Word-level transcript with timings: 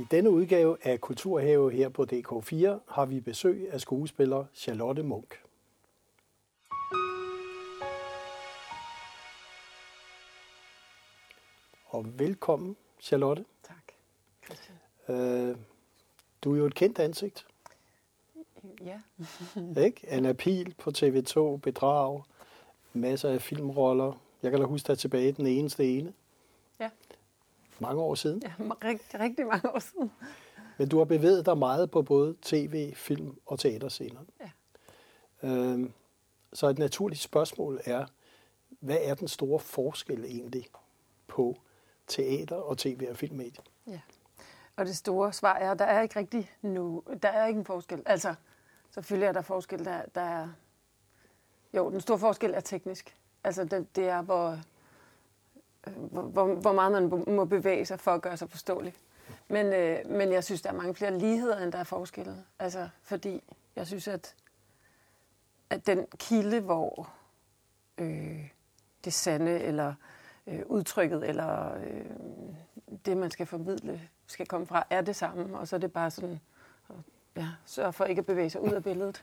I 0.00 0.06
denne 0.10 0.30
udgave 0.30 0.76
af 0.82 1.00
Kulturhave 1.00 1.70
her 1.72 1.88
på 1.88 2.06
DK4 2.12 2.78
har 2.88 3.06
vi 3.06 3.20
besøg 3.20 3.68
af 3.72 3.80
skuespiller 3.80 4.44
Charlotte 4.54 5.02
Munk. 5.02 5.42
Og 11.86 12.18
velkommen, 12.18 12.76
Charlotte. 13.00 13.44
Tak. 13.62 13.92
Øh, 15.08 15.56
du 16.44 16.54
er 16.54 16.58
jo 16.58 16.66
et 16.66 16.74
kendt 16.74 16.98
ansigt, 16.98 17.46
Ja, 18.84 19.00
ikke? 19.86 20.00
Anna 20.08 20.32
Pil 20.32 20.74
på 20.78 20.90
TV2, 20.98 21.56
Bedrag, 21.56 22.22
masser 22.92 23.28
af 23.28 23.42
filmroller. 23.42 24.12
Jeg 24.42 24.50
kan 24.50 24.60
da 24.60 24.66
huske 24.66 24.86
dig 24.86 24.98
tilbage 24.98 25.32
den 25.32 25.46
eneste 25.46 25.98
ene. 25.98 26.12
Ja. 26.80 26.90
Mange 27.80 28.02
år 28.02 28.14
siden. 28.14 28.42
ja 28.44 28.52
rigtig, 28.84 29.20
rigtig 29.20 29.46
mange 29.46 29.74
år 29.74 29.78
siden. 29.78 30.12
Men 30.78 30.88
du 30.88 30.98
har 30.98 31.04
bevæget 31.04 31.46
dig 31.46 31.58
meget 31.58 31.90
på 31.90 32.02
både 32.02 32.36
tv, 32.42 32.94
film 32.94 33.38
og 33.46 33.58
teaterscener. 33.58 34.20
Ja. 34.40 34.50
Øhm, 35.48 35.92
så 36.52 36.66
et 36.66 36.78
naturligt 36.78 37.20
spørgsmål 37.20 37.80
er, 37.84 38.06
hvad 38.80 38.98
er 39.00 39.14
den 39.14 39.28
store 39.28 39.60
forskel 39.60 40.24
egentlig 40.24 40.66
på 41.26 41.56
teater 42.06 42.56
og 42.56 42.78
tv 42.78 43.06
og 43.10 43.16
filmmedier? 43.16 43.62
ja. 43.86 44.00
Og 44.76 44.86
det 44.86 44.96
store 44.96 45.32
svar 45.32 45.54
er, 45.54 45.70
at 45.70 45.78
der 45.78 45.84
er 45.84 46.02
ikke 46.02 46.18
rigtig 46.18 46.50
nu, 46.62 47.02
der 47.22 47.28
er 47.28 47.46
ikke 47.46 47.58
en 47.58 47.64
forskel. 47.64 48.02
Altså, 48.06 48.34
selvfølgelig 48.90 49.26
er 49.26 49.32
der 49.32 49.42
forskel, 49.42 49.84
der, 49.84 50.02
der 50.14 50.20
er, 50.20 50.48
jo, 51.74 51.90
den 51.90 52.00
store 52.00 52.18
forskel 52.18 52.54
er 52.54 52.60
teknisk. 52.60 53.16
Altså, 53.44 53.64
det, 53.64 53.96
det 53.96 54.08
er, 54.08 54.22
hvor, 54.22 54.58
hvor, 55.86 56.54
hvor, 56.54 56.72
meget 56.72 56.92
man 56.92 57.24
må 57.34 57.44
bevæge 57.44 57.84
sig 57.84 58.00
for 58.00 58.10
at 58.10 58.22
gøre 58.22 58.36
sig 58.36 58.50
forståelig. 58.50 58.94
Men, 59.48 59.66
øh, 59.66 59.98
men 60.06 60.32
jeg 60.32 60.44
synes, 60.44 60.62
der 60.62 60.70
er 60.70 60.74
mange 60.74 60.94
flere 60.94 61.18
ligheder, 61.18 61.58
end 61.58 61.72
der 61.72 61.78
er 61.78 61.84
forskelle. 61.84 62.44
Altså, 62.58 62.88
fordi 63.02 63.42
jeg 63.76 63.86
synes, 63.86 64.08
at, 64.08 64.34
at 65.70 65.86
den 65.86 66.06
kilde, 66.18 66.60
hvor 66.60 67.10
øh, 67.98 68.50
det 69.04 69.12
sande, 69.12 69.60
eller 69.60 69.94
øh, 70.46 70.62
udtrykket, 70.66 71.28
eller 71.28 71.74
øh, 71.74 72.04
det, 73.06 73.16
man 73.16 73.30
skal 73.30 73.46
formidle, 73.46 74.00
skal 74.26 74.46
komme 74.46 74.66
fra, 74.66 74.86
er 74.90 75.00
det 75.00 75.16
samme. 75.16 75.58
Og 75.58 75.68
så 75.68 75.76
er 75.76 75.80
det 75.80 75.92
bare 75.92 76.10
sådan, 76.10 76.40
at, 76.88 76.96
ja, 77.36 77.48
sørg 77.64 77.94
for 77.94 78.04
ikke 78.04 78.20
at 78.20 78.26
bevæge 78.26 78.50
sig 78.50 78.60
ud 78.60 78.72
af 78.72 78.82
billedet. 78.82 79.22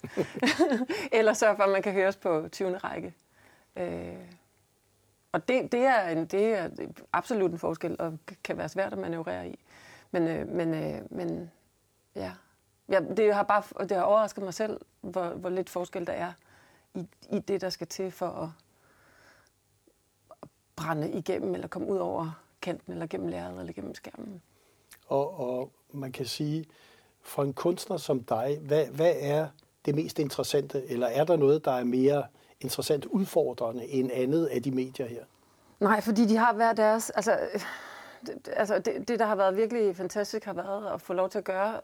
eller 1.11 1.33
sørg 1.33 1.55
for, 1.55 1.63
at 1.63 1.69
man 1.69 1.81
kan 1.81 1.93
høres 1.93 2.15
på 2.15 2.47
20. 2.51 2.77
række. 2.77 3.13
Øh, 3.75 4.15
og 5.31 5.47
det, 5.47 5.71
det, 5.71 5.79
er 5.79 6.07
en, 6.09 6.25
det 6.25 6.53
er 6.53 6.69
absolut 7.13 7.51
en 7.51 7.59
forskel, 7.59 7.95
og 7.99 8.17
kan 8.43 8.57
være 8.57 8.69
svært 8.69 8.93
at 8.93 8.99
manøvrere 8.99 9.49
i. 9.49 9.59
Men, 10.11 10.27
øh, 10.27 10.47
men, 10.47 10.73
øh, 10.73 11.01
men 11.09 11.51
ja. 12.15 12.33
ja, 12.89 12.99
det 13.17 13.35
har 13.35 13.43
bare 13.43 13.85
det 13.85 13.97
har 13.97 14.03
overrasket 14.03 14.43
mig 14.43 14.53
selv, 14.53 14.79
hvor, 15.01 15.29
hvor 15.29 15.49
lidt 15.49 15.69
forskel 15.69 16.07
der 16.07 16.13
er 16.13 16.33
i, 16.93 17.07
i 17.31 17.39
det, 17.39 17.61
der 17.61 17.69
skal 17.69 17.87
til 17.87 18.11
for 18.11 18.27
at, 18.27 18.49
at 20.41 20.49
brænde 20.75 21.11
igennem, 21.11 21.53
eller 21.53 21.67
komme 21.67 21.87
ud 21.87 21.97
over 21.97 22.41
kanten, 22.61 22.93
eller 22.93 23.07
gennem 23.07 23.27
lærredet, 23.27 23.59
eller 23.59 23.73
gennem 23.73 23.95
skærmen. 23.95 24.41
Og, 25.07 25.39
og 25.39 25.71
man 25.91 26.11
kan 26.11 26.25
sige, 26.25 26.65
for 27.21 27.43
en 27.43 27.53
kunstner 27.53 27.97
som 27.97 28.23
dig, 28.23 28.59
hvad, 28.61 28.85
hvad 28.87 29.13
er 29.19 29.47
det 29.85 29.95
mest 29.95 30.19
interessante, 30.19 30.85
eller 30.87 31.07
er 31.07 31.23
der 31.23 31.35
noget, 31.35 31.65
der 31.65 31.71
er 31.71 31.83
mere 31.83 32.23
interessant 32.61 33.05
udfordrende 33.05 33.87
end 33.87 34.11
andet 34.13 34.45
af 34.45 34.63
de 34.63 34.71
medier 34.71 35.07
her? 35.07 35.23
Nej, 35.79 36.01
fordi 36.01 36.25
de 36.25 36.37
har 36.37 36.53
hver 36.53 36.73
deres... 36.73 37.09
Altså, 37.09 37.39
det, 38.27 38.49
altså 38.53 38.79
det, 38.79 39.07
det, 39.07 39.19
der 39.19 39.25
har 39.25 39.35
været 39.35 39.57
virkelig 39.57 39.95
fantastisk, 39.95 40.45
har 40.45 40.53
været 40.53 40.93
at 40.93 41.01
få 41.01 41.13
lov 41.13 41.29
til 41.29 41.37
at 41.37 41.43
gøre, 41.43 41.81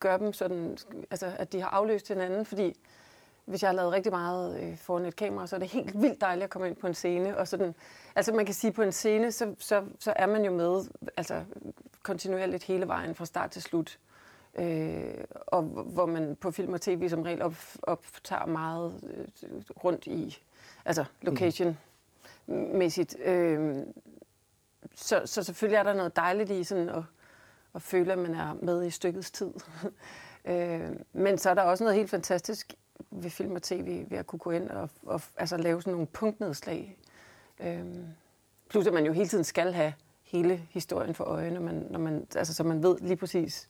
gøre 0.00 0.18
dem 0.18 0.32
sådan, 0.32 0.78
altså 1.10 1.32
at 1.38 1.52
de 1.52 1.60
har 1.60 1.68
afløst 1.68 2.08
hinanden, 2.08 2.44
fordi 2.44 2.74
hvis 3.44 3.62
jeg 3.62 3.68
har 3.68 3.74
lavet 3.76 3.92
rigtig 3.92 4.12
meget 4.12 4.60
øh, 4.60 4.76
foran 4.76 5.04
et 5.04 5.16
kamera, 5.16 5.46
så 5.46 5.56
er 5.56 5.60
det 5.60 5.68
helt 5.68 6.02
vildt 6.02 6.20
dejligt 6.20 6.44
at 6.44 6.50
komme 6.50 6.68
ind 6.68 6.76
på 6.76 6.86
en 6.86 6.94
scene. 6.94 7.38
Og 7.38 7.48
sådan, 7.48 7.74
altså 8.16 8.32
man 8.32 8.44
kan 8.44 8.54
sige, 8.54 8.72
på 8.72 8.82
en 8.82 8.92
scene, 8.92 9.32
så, 9.32 9.54
så, 9.58 9.84
så 9.98 10.12
er 10.16 10.26
man 10.26 10.44
jo 10.44 10.52
med 10.52 10.84
altså, 11.16 11.44
kontinuerligt 12.02 12.64
hele 12.64 12.88
vejen 12.88 13.14
fra 13.14 13.24
start 13.24 13.50
til 13.50 13.62
slut. 13.62 13.98
Øh, 14.54 15.24
og 15.46 15.62
hvor 15.62 16.06
man 16.06 16.36
på 16.36 16.50
film 16.50 16.72
og 16.72 16.80
tv 16.80 17.08
som 17.08 17.22
regel 17.22 17.42
op, 17.42 17.54
optager 17.82 18.46
meget 18.46 19.00
øh, 19.02 19.62
rundt 19.84 20.06
i, 20.06 20.42
altså 20.84 21.04
location-mæssigt. 21.22 23.20
Øh, 23.24 23.82
så, 24.94 25.22
så 25.24 25.42
selvfølgelig 25.42 25.76
er 25.76 25.82
der 25.82 25.92
noget 25.92 26.16
dejligt 26.16 26.50
i 26.50 26.64
sådan 26.64 26.88
at, 26.88 27.02
at 27.74 27.82
føle, 27.82 28.12
at 28.12 28.18
man 28.18 28.34
er 28.34 28.54
med 28.62 28.84
i 28.84 28.90
stykkets 28.90 29.30
tid. 29.30 29.50
øh, 30.50 30.90
men 31.12 31.38
så 31.38 31.50
er 31.50 31.54
der 31.54 31.62
også 31.62 31.84
noget 31.84 31.96
helt 31.96 32.10
fantastisk 32.10 32.74
ved 33.10 33.30
film 33.30 33.54
og 33.54 33.62
tv, 33.62 34.04
ved 34.10 34.18
at 34.18 34.26
kunne 34.26 34.38
gå 34.38 34.50
ind 34.50 34.70
og, 34.70 34.90
og 35.02 35.20
altså, 35.36 35.56
lave 35.56 35.82
sådan 35.82 35.92
nogle 35.92 36.06
punktnedslag. 36.06 36.98
Øh, 37.60 37.84
plus 38.68 38.86
at 38.86 38.92
man 38.92 39.06
jo 39.06 39.12
hele 39.12 39.28
tiden 39.28 39.44
skal 39.44 39.72
have 39.72 39.92
hele 40.22 40.66
historien 40.70 41.14
for 41.14 41.24
øje, 41.24 41.50
når 41.50 41.60
man, 41.60 41.86
når 41.90 41.98
man, 41.98 42.26
altså, 42.36 42.54
så 42.54 42.64
man 42.64 42.82
ved 42.82 42.98
lige 43.00 43.16
præcis, 43.16 43.68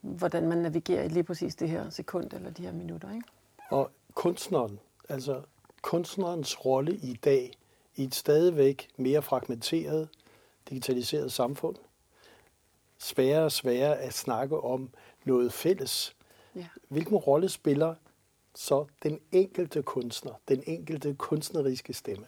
hvordan 0.00 0.48
man 0.48 0.58
navigerer 0.58 1.02
i 1.02 1.08
lige 1.08 1.22
præcis 1.22 1.54
det 1.54 1.68
her 1.68 1.90
sekund 1.90 2.32
eller 2.32 2.50
de 2.50 2.62
her 2.62 2.72
minutter. 2.72 3.14
Ikke? 3.14 3.26
Og 3.70 3.90
kunstneren, 4.14 4.80
altså 5.08 5.42
kunstnerens 5.82 6.64
rolle 6.64 6.96
i 6.96 7.14
dag, 7.14 7.52
i 7.96 8.04
et 8.04 8.14
stadigvæk 8.14 8.88
mere 8.96 9.22
fragmenteret, 9.22 10.08
digitaliseret 10.70 11.32
samfund, 11.32 11.76
sværere 12.98 13.44
og 13.44 13.52
sværere 13.52 13.98
at 13.98 14.14
snakke 14.14 14.60
om 14.60 14.90
noget 15.24 15.52
fælles. 15.52 16.16
Ja. 16.56 16.66
Hvilken 16.88 17.16
rolle 17.16 17.48
spiller 17.48 17.94
så 18.54 18.86
den 19.02 19.20
enkelte 19.32 19.82
kunstner, 19.82 20.32
den 20.48 20.62
enkelte 20.66 21.14
kunstneriske 21.14 21.92
stemme? 21.92 22.26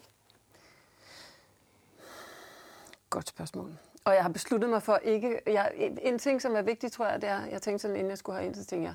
Godt 3.10 3.28
spørgsmål. 3.28 3.78
Og 4.06 4.14
jeg 4.14 4.22
har 4.22 4.28
besluttet 4.28 4.70
mig 4.70 4.82
for 4.82 4.96
ikke... 4.96 5.40
Jeg, 5.46 5.72
en, 5.74 5.98
en 6.02 6.18
ting, 6.18 6.42
som 6.42 6.56
er 6.56 6.62
vigtig, 6.62 6.92
tror 6.92 7.06
jeg, 7.06 7.22
det 7.22 7.28
er... 7.28 7.46
Jeg 7.46 7.62
tænkte 7.62 7.82
sådan, 7.82 7.96
inden 7.96 8.10
jeg 8.10 8.18
skulle 8.18 8.36
have 8.36 8.46
ind, 8.46 8.54
så 8.54 8.64
tænkte 8.64 8.86
jeg, 8.88 8.94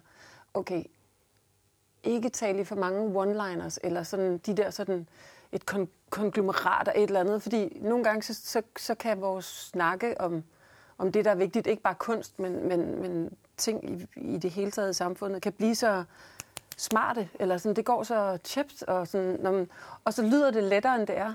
okay, 0.53 0.83
ikke 2.03 2.29
tale 2.29 2.59
i 2.61 2.63
for 2.63 2.75
mange 2.75 3.21
one-liners, 3.23 3.77
eller 3.83 4.03
sådan 4.03 4.38
de 4.38 4.57
der 4.57 4.69
sådan 4.69 5.07
et 5.51 5.71
kon- 5.71 5.88
konglomerat 6.09 6.88
af 6.88 6.94
et 6.95 7.03
eller 7.03 7.19
andet, 7.19 7.41
fordi 7.41 7.79
nogle 7.81 8.03
gange 8.03 8.23
så, 8.23 8.33
så, 8.33 8.61
så 8.77 8.95
kan 8.95 9.21
vores 9.21 9.45
snakke 9.45 10.21
om, 10.21 10.44
om 10.97 11.11
det, 11.11 11.25
der 11.25 11.31
er 11.31 11.35
vigtigt, 11.35 11.67
ikke 11.67 11.83
bare 11.83 11.95
kunst, 11.95 12.39
men, 12.39 12.67
men, 12.67 13.01
men 13.01 13.38
ting 13.57 13.89
i, 13.89 14.07
i 14.16 14.38
det 14.38 14.51
hele 14.51 14.71
taget 14.71 14.89
i 14.89 14.94
samfundet, 14.94 15.41
kan 15.41 15.53
blive 15.53 15.75
så 15.75 16.03
smarte, 16.77 17.29
eller 17.39 17.57
sådan, 17.57 17.75
det 17.75 17.85
går 17.85 18.03
så 18.03 18.38
tjept, 18.44 18.83
og, 18.83 19.07
sådan, 19.07 19.38
når 19.39 19.51
man, 19.51 19.69
og 20.05 20.13
så 20.13 20.21
lyder 20.23 20.51
det 20.51 20.63
lettere, 20.63 20.95
end 20.95 21.07
det 21.07 21.17
er. 21.17 21.33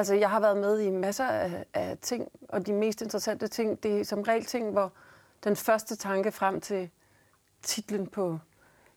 Altså, 0.00 0.14
jeg 0.14 0.30
har 0.30 0.40
været 0.40 0.56
med 0.56 0.80
i 0.80 0.90
masser 0.90 1.24
af, 1.24 1.64
af 1.74 1.98
ting, 2.02 2.28
og 2.48 2.66
de 2.66 2.72
mest 2.72 3.02
interessante 3.02 3.48
ting, 3.48 3.82
det 3.82 4.00
er 4.00 4.04
som 4.04 4.22
regel 4.22 4.44
ting, 4.44 4.70
hvor 4.70 4.92
den 5.44 5.56
første 5.56 5.96
tanke 5.96 6.32
frem 6.32 6.60
til 6.60 6.90
titlen 7.62 8.06
på 8.06 8.38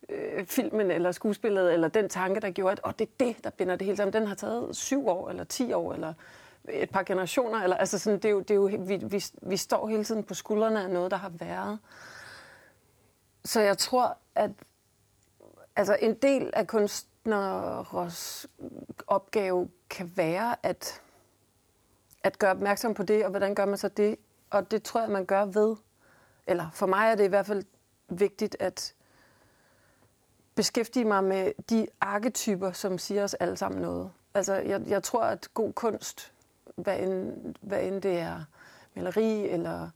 øh, 0.10 0.46
filmen 0.46 0.92
eller 0.92 1.12
skuespillet, 1.12 1.74
eller 1.74 1.88
den 1.88 2.10
tanke, 2.10 2.40
der 2.40 2.52
gjorde, 2.52 2.72
at 2.72 2.80
oh, 2.84 2.94
det 3.00 3.08
er 3.08 3.12
det, 3.20 3.44
der 3.44 3.50
binder 3.50 3.76
det 3.76 3.86
hele 3.86 3.98
sammen, 3.98 4.14
den 4.14 4.28
har 4.28 4.36
taget 4.36 4.76
syv 4.76 5.08
år, 5.08 5.30
eller 5.30 5.44
ti 5.44 5.74
år, 5.74 5.94
eller 5.94 6.14
et 6.70 6.90
par 6.90 7.04
generationer. 7.04 7.64
Eller, 7.64 7.78
altså 7.78 8.00
sådan, 8.00 8.20
det 8.20 8.26
er 8.26 8.30
jo, 8.30 8.40
det 8.40 8.52
er 8.52 8.56
jo, 8.56 8.70
vi, 8.80 8.96
vi, 8.96 9.24
vi 9.42 9.58
står 9.58 9.88
hele 9.88 10.04
tiden 10.04 10.24
på 10.24 10.34
skuldrene 10.34 10.84
af 10.84 10.90
noget, 10.90 11.12
der 11.12 11.18
har 11.18 11.30
været. 11.30 11.80
Så 13.46 13.62
jeg 13.62 13.78
tror, 13.78 14.18
at 14.36 14.52
altså 15.76 15.98
en 16.02 16.14
del 16.14 16.50
af 16.54 16.68
kunst 16.68 17.08
kunstneres 17.24 18.48
opgave 19.08 19.70
kan 19.90 20.12
være 20.16 20.56
at, 20.64 21.02
at 22.24 22.40
gøre 22.40 22.52
opmærksom 22.52 22.94
på 22.94 23.04
det, 23.04 23.24
og 23.24 23.30
hvordan 23.30 23.56
gør 23.56 23.66
man 23.66 23.78
så 23.78 23.88
det? 23.88 24.16
Og 24.50 24.72
det 24.72 24.84
tror 24.84 25.02
jeg, 25.02 25.10
man 25.10 25.26
gør 25.26 25.46
ved, 25.46 25.76
eller 26.48 26.70
for 26.74 26.86
mig 26.86 27.12
er 27.12 27.16
det 27.16 27.24
i 27.24 27.28
hvert 27.28 27.46
fald 27.46 27.64
vigtigt 28.10 28.56
at 28.60 28.94
beskæftige 30.56 31.06
mig 31.06 31.24
med 31.24 31.52
de 31.70 31.88
arketyper, 32.02 32.72
som 32.72 32.98
siger 32.98 33.24
os 33.24 33.34
alle 33.34 33.58
sammen 33.58 33.82
noget. 33.82 34.12
Altså, 34.34 34.54
jeg, 34.54 34.82
jeg 34.88 35.04
tror, 35.04 35.24
at 35.24 35.48
god 35.54 35.74
kunst, 35.74 36.34
hvad 36.76 37.00
end, 37.00 37.34
hvad 37.62 37.84
end 37.84 38.02
det 38.02 38.20
er 38.20 38.44
maleri, 38.96 39.50
eller 39.50 39.90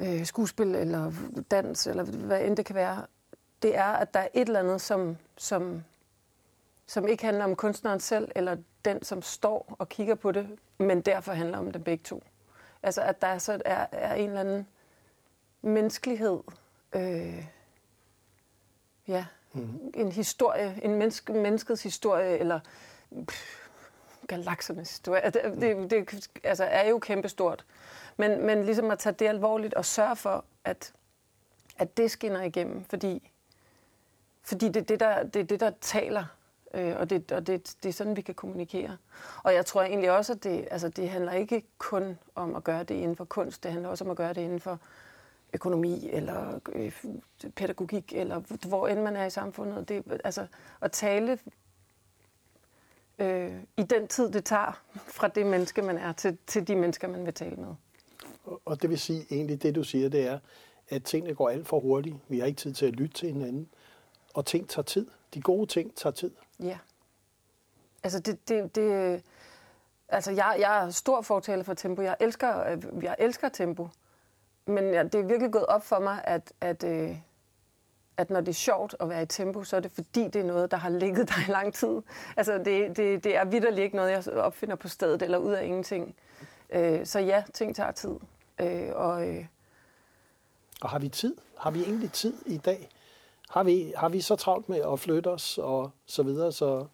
øh, 0.00 0.26
skuespil, 0.26 0.74
eller 0.74 1.12
dans, 1.50 1.86
eller 1.86 2.04
hvad 2.04 2.44
end 2.44 2.56
det 2.56 2.66
kan 2.66 2.74
være, 2.74 3.06
det 3.62 3.76
er, 3.76 3.84
at 3.84 4.14
der 4.14 4.20
er 4.20 4.28
et 4.34 4.48
eller 4.48 4.60
andet, 4.60 4.80
som, 4.80 5.16
som, 5.36 5.84
som 6.86 7.08
ikke 7.08 7.24
handler 7.24 7.44
om 7.44 7.56
kunstneren 7.56 8.00
selv, 8.00 8.28
eller 8.34 8.56
den, 8.84 9.02
som 9.02 9.22
står 9.22 9.76
og 9.78 9.88
kigger 9.88 10.14
på 10.14 10.32
det, 10.32 10.48
men 10.78 11.00
derfor 11.00 11.32
handler 11.32 11.58
om 11.58 11.72
dem 11.72 11.82
begge 11.82 12.04
to. 12.04 12.22
Altså, 12.82 13.02
at 13.02 13.20
der 13.20 13.38
så 13.38 13.62
er, 13.64 13.86
er 13.92 14.14
en 14.14 14.28
eller 14.28 14.40
anden 14.40 14.66
menneskelighed, 15.62 16.40
øh, 16.92 17.44
ja, 19.08 19.26
mm. 19.52 19.92
en 19.94 20.12
historie, 20.12 20.80
en 20.82 20.94
menneske, 20.94 21.32
menneskets 21.32 21.82
historie, 21.82 22.38
eller 22.38 22.60
pff, 23.26 23.68
galaksernes 24.26 24.90
historie. 24.90 25.30
Det, 25.30 25.42
det, 25.60 25.90
det 25.90 26.28
altså, 26.44 26.64
er 26.64 26.88
jo 26.88 26.98
kæmpestort. 26.98 27.64
Men, 28.16 28.46
men 28.46 28.64
ligesom 28.64 28.90
at 28.90 28.98
tage 28.98 29.12
det 29.12 29.26
alvorligt 29.26 29.74
og 29.74 29.84
sørge 29.84 30.16
for, 30.16 30.44
at, 30.64 30.92
at 31.78 31.96
det 31.96 32.10
skinner 32.10 32.42
igennem, 32.42 32.84
fordi, 32.84 33.30
fordi 34.42 34.68
det 34.68 34.76
er 34.76 34.84
det, 34.84 35.00
der, 35.00 35.22
det, 35.22 35.40
er 35.40 35.44
det, 35.44 35.60
der 35.60 35.72
taler, 35.80 36.24
øh, 36.74 36.96
og, 36.96 37.10
det, 37.10 37.32
og 37.32 37.46
det, 37.46 37.76
det 37.82 37.88
er 37.88 37.92
sådan, 37.92 38.16
vi 38.16 38.22
kan 38.22 38.34
kommunikere. 38.34 38.96
Og 39.42 39.54
jeg 39.54 39.66
tror 39.66 39.82
egentlig 39.82 40.10
også, 40.10 40.32
at 40.32 40.44
det, 40.44 40.68
altså, 40.70 40.88
det 40.88 41.08
handler 41.08 41.32
ikke 41.32 41.62
kun 41.78 42.18
om 42.34 42.56
at 42.56 42.64
gøre 42.64 42.82
det 42.82 42.94
inden 42.94 43.16
for 43.16 43.24
kunst, 43.24 43.62
det 43.62 43.72
handler 43.72 43.88
også 43.88 44.04
om 44.04 44.10
at 44.10 44.16
gøre 44.16 44.34
det 44.34 44.40
inden 44.40 44.60
for 44.60 44.80
økonomi 45.52 46.08
eller 46.12 46.60
øh, 46.72 46.92
pædagogik, 47.56 48.12
eller 48.12 48.38
hvor 48.68 48.88
end 48.88 49.00
man 49.00 49.16
er 49.16 49.26
i 49.26 49.30
samfundet. 49.30 49.88
Det, 49.88 50.20
altså, 50.24 50.46
at 50.80 50.92
tale 50.92 51.38
øh, 53.18 53.52
i 53.76 53.82
den 53.82 54.08
tid, 54.08 54.32
det 54.32 54.44
tager 54.44 54.82
fra 54.94 55.28
det 55.28 55.46
menneske, 55.46 55.82
man 55.82 55.98
er, 55.98 56.12
til, 56.12 56.38
til 56.46 56.68
de 56.68 56.76
mennesker, 56.76 57.08
man 57.08 57.26
vil 57.26 57.34
tale 57.34 57.56
med. 57.56 57.74
Og 58.64 58.82
det 58.82 58.90
vil 58.90 58.98
sige, 58.98 59.26
egentlig 59.30 59.62
det 59.62 59.74
du 59.74 59.84
siger, 59.84 60.08
det 60.08 60.26
er, 60.26 60.38
at 60.88 61.04
tingene 61.04 61.34
går 61.34 61.48
alt 61.48 61.68
for 61.68 61.80
hurtigt. 61.80 62.16
Vi 62.28 62.38
har 62.38 62.46
ikke 62.46 62.58
tid 62.58 62.74
til 62.74 62.86
at 62.86 62.92
lytte 62.92 63.14
til 63.14 63.32
hinanden. 63.32 63.68
Og 64.34 64.46
ting 64.46 64.68
tager 64.68 64.82
tid. 64.82 65.06
De 65.34 65.40
gode 65.40 65.66
ting 65.66 65.94
tager 65.94 66.12
tid. 66.12 66.30
Ja. 66.60 66.78
Altså, 68.02 68.20
det, 68.20 68.48
det, 68.48 68.74
det, 68.74 69.22
altså 70.08 70.30
jeg, 70.30 70.56
jeg 70.58 70.84
er 70.84 70.90
stor 70.90 71.22
fortaler 71.22 71.64
for 71.64 71.74
tempo. 71.74 72.02
Jeg 72.02 72.16
elsker, 72.20 72.70
øh, 72.70 73.04
jeg 73.04 73.16
elsker 73.18 73.48
tempo. 73.48 73.88
Men 74.66 74.84
ja, 74.92 75.02
det 75.02 75.14
er 75.14 75.22
virkelig 75.22 75.52
gået 75.52 75.66
op 75.66 75.84
for 75.84 75.98
mig, 75.98 76.20
at, 76.24 76.52
at, 76.60 76.84
øh, 76.84 77.16
at 78.16 78.30
når 78.30 78.40
det 78.40 78.48
er 78.48 78.52
sjovt 78.52 78.96
at 79.00 79.08
være 79.08 79.22
i 79.22 79.26
tempo, 79.26 79.64
så 79.64 79.76
er 79.76 79.80
det 79.80 79.90
fordi, 79.90 80.28
det 80.28 80.36
er 80.36 80.44
noget, 80.44 80.70
der 80.70 80.76
har 80.76 80.88
ligget 80.88 81.28
der 81.30 81.48
i 81.48 81.50
lang 81.50 81.74
tid. 81.74 82.02
Altså, 82.36 82.58
det, 82.58 82.96
det, 82.96 83.24
det 83.24 83.36
er 83.36 83.44
vidderligt 83.44 83.82
ikke 83.84 83.96
noget, 83.96 84.10
jeg 84.10 84.34
opfinder 84.34 84.76
på 84.76 84.88
stedet 84.88 85.22
eller 85.22 85.38
ud 85.38 85.52
af 85.52 85.64
ingenting. 85.64 86.14
Øh, 86.70 87.06
så 87.06 87.18
ja, 87.18 87.42
ting 87.54 87.76
tager 87.76 87.92
tid. 87.92 88.14
Øh, 88.60 88.90
og, 88.94 89.28
øh, 89.28 89.46
og 90.80 90.90
har 90.90 90.98
vi 90.98 91.08
tid? 91.08 91.36
Har 91.58 91.70
vi 91.70 91.82
egentlig 91.82 92.12
tid 92.12 92.34
i 92.46 92.56
dag? 92.56 92.88
Har 93.54 93.62
vi, 93.62 93.92
har 93.96 94.08
vi 94.08 94.20
så 94.20 94.36
travlt 94.36 94.68
med 94.68 94.80
at 94.92 95.00
flytte 95.00 95.28
os 95.28 95.58
og 95.58 95.90
så 96.06 96.22
videre, 96.22 96.52
så, 96.52 96.86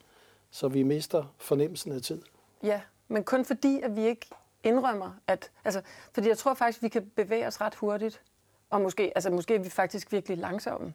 så 0.50 0.68
vi 0.68 0.82
mister 0.82 1.34
fornemmelsen 1.38 1.92
af 1.92 2.02
tid? 2.02 2.22
Ja, 2.62 2.80
men 3.08 3.24
kun 3.24 3.44
fordi, 3.44 3.80
at 3.80 3.96
vi 3.96 4.06
ikke 4.06 4.26
indrømmer, 4.64 5.10
at... 5.26 5.50
Altså, 5.64 5.82
fordi 6.12 6.28
jeg 6.28 6.38
tror 6.38 6.54
faktisk, 6.54 6.82
vi 6.82 6.88
kan 6.88 7.10
bevæge 7.16 7.46
os 7.46 7.60
ret 7.60 7.74
hurtigt. 7.74 8.22
Og 8.70 8.80
måske, 8.80 9.12
altså, 9.14 9.30
måske 9.30 9.54
er 9.54 9.58
vi 9.58 9.70
faktisk 9.70 10.12
virkelig 10.12 10.38
langsomme. 10.38 10.94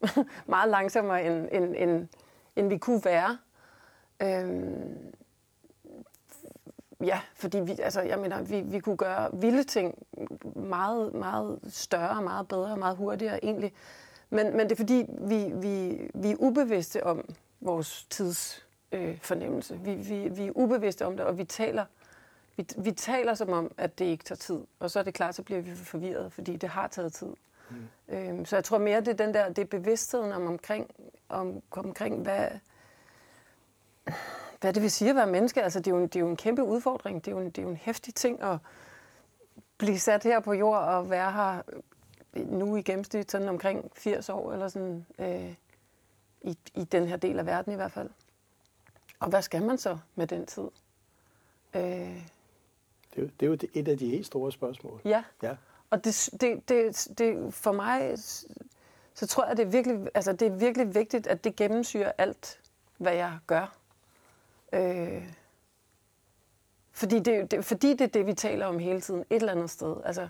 Meget 0.46 0.70
langsommere, 0.70 1.26
end, 1.26 1.48
end, 1.52 1.74
end, 1.76 2.08
end 2.56 2.68
vi 2.68 2.78
kunne 2.78 3.04
være. 3.04 3.38
Øhm, 4.22 5.14
ja, 7.04 7.20
fordi 7.34 7.60
vi, 7.60 7.76
altså, 7.82 8.00
jeg 8.00 8.18
mener, 8.18 8.42
vi, 8.42 8.60
vi 8.60 8.80
kunne 8.80 8.96
gøre 8.96 9.30
vilde 9.40 9.64
ting 9.64 9.98
meget, 10.56 11.14
meget 11.14 11.60
større, 11.68 12.22
meget 12.22 12.48
bedre, 12.48 12.76
meget 12.76 12.96
hurtigere 12.96 13.44
egentlig. 13.44 13.72
Men, 14.30 14.56
men 14.56 14.60
det 14.60 14.72
er 14.72 14.76
fordi, 14.76 15.06
vi, 15.08 15.52
vi, 15.54 15.98
vi 16.14 16.30
er 16.30 16.36
ubevidste 16.38 17.04
om 17.04 17.28
vores 17.60 18.06
tids 18.10 18.66
øh, 18.92 19.18
fornemmelse. 19.22 19.80
Vi, 19.84 19.94
vi, 19.94 20.28
vi 20.28 20.46
er 20.46 20.52
ubevidste 20.54 21.06
om 21.06 21.16
det, 21.16 21.26
og 21.26 21.38
vi 21.38 21.44
taler, 21.44 21.84
vi, 22.56 22.66
vi 22.76 22.92
taler 22.92 23.34
som 23.34 23.52
om, 23.52 23.70
at 23.76 23.98
det 23.98 24.04
ikke 24.04 24.24
tager 24.24 24.36
tid. 24.36 24.60
Og 24.80 24.90
så 24.90 24.98
er 24.98 25.02
det 25.02 25.14
klart, 25.14 25.34
så 25.34 25.42
bliver 25.42 25.60
vi 25.60 25.74
forvirret, 25.74 26.32
fordi 26.32 26.56
det 26.56 26.68
har 26.68 26.86
taget 26.86 27.12
tid. 27.12 27.28
Mm. 27.70 27.76
Øhm, 28.08 28.44
så 28.44 28.56
jeg 28.56 28.64
tror 28.64 28.78
mere, 28.78 29.00
det 29.00 29.08
er 29.08 29.24
den 29.26 29.34
der, 29.34 29.48
det 29.48 29.58
er 29.58 29.66
bevidstheden 29.66 30.32
om 30.32 30.46
omkring, 30.46 30.90
om, 31.28 31.62
omkring 31.70 32.22
hvad, 32.22 32.48
hvad 34.60 34.72
det 34.72 34.82
vil 34.82 34.90
sige 34.90 35.10
at 35.10 35.16
være 35.16 35.26
menneske. 35.26 35.62
Altså, 35.62 35.78
det, 35.78 35.86
er 35.86 35.90
jo 35.90 36.02
en, 36.02 36.08
det 36.08 36.16
er 36.16 36.20
jo 36.20 36.28
en 36.28 36.36
kæmpe 36.36 36.62
udfordring. 36.62 37.24
Det 37.24 37.30
er 37.30 37.36
jo 37.36 37.42
en, 37.42 37.46
det 37.46 37.58
er 37.58 37.62
jo 37.62 37.68
en 37.68 37.76
hæftig 37.76 38.14
ting 38.14 38.42
at 38.42 38.58
blive 39.78 39.98
sat 39.98 40.22
her 40.22 40.40
på 40.40 40.52
jord 40.52 40.78
og 40.78 41.10
være 41.10 41.32
her 41.32 41.62
nu 42.44 42.76
i 42.76 42.82
gennemsnit 42.82 43.30
sådan 43.30 43.48
omkring 43.48 43.90
80 43.96 44.28
år, 44.28 44.52
eller 44.52 44.68
sådan, 44.68 45.06
øh, 45.18 45.54
i, 46.42 46.58
i 46.74 46.84
den 46.84 47.06
her 47.06 47.16
del 47.16 47.38
af 47.38 47.46
verden 47.46 47.72
i 47.72 47.76
hvert 47.76 47.92
fald. 47.92 48.10
Og 49.20 49.28
hvad 49.28 49.42
skal 49.42 49.62
man 49.62 49.78
så 49.78 49.98
med 50.14 50.26
den 50.26 50.46
tid? 50.46 50.68
Øh, 51.74 51.82
det, 51.82 53.16
er 53.16 53.22
jo, 53.22 53.26
det 53.40 53.42
er 53.42 53.46
jo 53.46 53.58
et 53.74 53.88
af 53.88 53.98
de 53.98 54.08
helt 54.08 54.26
store 54.26 54.52
spørgsmål. 54.52 55.00
Ja, 55.04 55.24
ja. 55.42 55.56
og 55.90 56.04
det, 56.04 56.28
det, 56.40 56.68
det, 56.68 57.08
det, 57.18 57.54
for 57.54 57.72
mig, 57.72 58.18
så 59.14 59.26
tror 59.26 59.46
jeg, 59.46 59.56
det 59.56 59.66
er, 59.66 59.70
virkelig, 59.70 60.08
altså, 60.14 60.32
det 60.32 60.46
er 60.48 60.56
virkelig 60.56 60.94
vigtigt, 60.94 61.26
at 61.26 61.44
det 61.44 61.56
gennemsyrer 61.56 62.12
alt, 62.18 62.60
hvad 62.98 63.14
jeg 63.14 63.38
gør. 63.46 63.76
Øh, 64.72 65.28
fordi, 66.92 67.18
det, 67.18 67.50
det, 67.50 67.64
fordi 67.64 67.90
det 67.90 68.00
er 68.00 68.06
det, 68.06 68.26
vi 68.26 68.34
taler 68.34 68.66
om 68.66 68.78
hele 68.78 69.00
tiden, 69.00 69.20
et 69.20 69.36
eller 69.36 69.52
andet 69.52 69.70
sted. 69.70 69.96
Altså, 70.04 70.28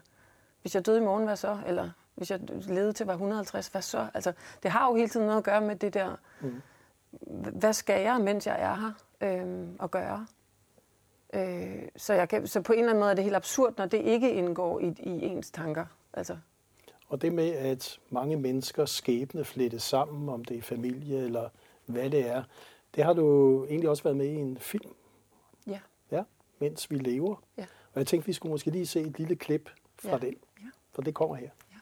hvis 0.66 0.74
jeg 0.74 0.86
døde 0.86 0.98
i 0.98 1.04
morgen, 1.04 1.24
hvad 1.24 1.36
så? 1.36 1.58
Eller 1.66 1.90
hvis 2.14 2.30
jeg 2.30 2.40
levede 2.68 2.92
til 2.92 3.04
at 3.04 3.08
være 3.08 3.14
150, 3.14 3.68
hvad 3.68 3.82
så? 3.82 4.06
Altså, 4.14 4.32
det 4.62 4.70
har 4.70 4.88
jo 4.88 4.94
hele 4.94 5.08
tiden 5.08 5.26
noget 5.26 5.38
at 5.38 5.44
gøre 5.44 5.60
med 5.60 5.76
det 5.76 5.94
der, 5.94 6.16
mm. 6.40 6.62
hvad 7.52 7.72
skal 7.72 8.02
jeg, 8.02 8.20
mens 8.20 8.46
jeg 8.46 8.60
er 8.60 8.74
her, 8.74 8.92
øh, 9.20 9.68
at 9.82 9.90
gøre? 9.90 10.26
Øh, 11.34 11.88
så, 11.96 12.14
jeg 12.14 12.28
kan, 12.28 12.46
så 12.46 12.60
på 12.60 12.72
en 12.72 12.78
eller 12.78 12.90
anden 12.90 13.00
måde 13.00 13.10
er 13.10 13.14
det 13.14 13.24
helt 13.24 13.36
absurd, 13.36 13.74
når 13.78 13.86
det 13.86 13.98
ikke 13.98 14.32
indgår 14.32 14.80
i, 14.80 14.86
i 14.86 15.26
ens 15.26 15.50
tanker. 15.50 15.86
Altså. 16.12 16.36
Og 17.08 17.22
det 17.22 17.32
med, 17.32 17.50
at 17.50 17.98
mange 18.10 18.36
menneskers 18.36 18.90
skæbne 18.90 19.44
flettes 19.44 19.82
sammen, 19.82 20.28
om 20.28 20.44
det 20.44 20.58
er 20.58 20.62
familie 20.62 21.24
eller 21.24 21.48
hvad 21.86 22.10
det 22.10 22.30
er, 22.30 22.42
det 22.94 23.04
har 23.04 23.12
du 23.12 23.64
egentlig 23.64 23.90
også 23.90 24.02
været 24.02 24.16
med 24.16 24.26
i 24.26 24.34
en 24.34 24.58
film. 24.58 24.94
Ja. 25.66 25.80
Ja, 26.10 26.22
mens 26.58 26.90
vi 26.90 26.96
lever. 26.98 27.42
Ja. 27.58 27.66
Og 27.92 28.00
jeg 28.00 28.06
tænkte, 28.06 28.26
vi 28.26 28.32
skulle 28.32 28.50
måske 28.50 28.70
lige 28.70 28.86
se 28.86 29.00
et 29.00 29.18
lille 29.18 29.36
klip 29.36 29.70
fra 29.98 30.10
ja. 30.10 30.18
den. 30.18 30.34
For 30.96 31.02
det 31.02 31.14
kommer 31.14 31.36
her. 31.36 31.50
Ja. 31.72 31.78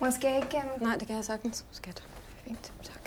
Måske 0.00 0.36
ikke... 0.36 0.56
Um... 0.56 0.82
Nej, 0.82 0.96
det 0.96 1.06
kan 1.06 1.16
jeg 1.16 1.24
sagtens, 1.24 1.66
skat. 1.70 2.08
Fint, 2.44 2.72
tak. 2.82 3.02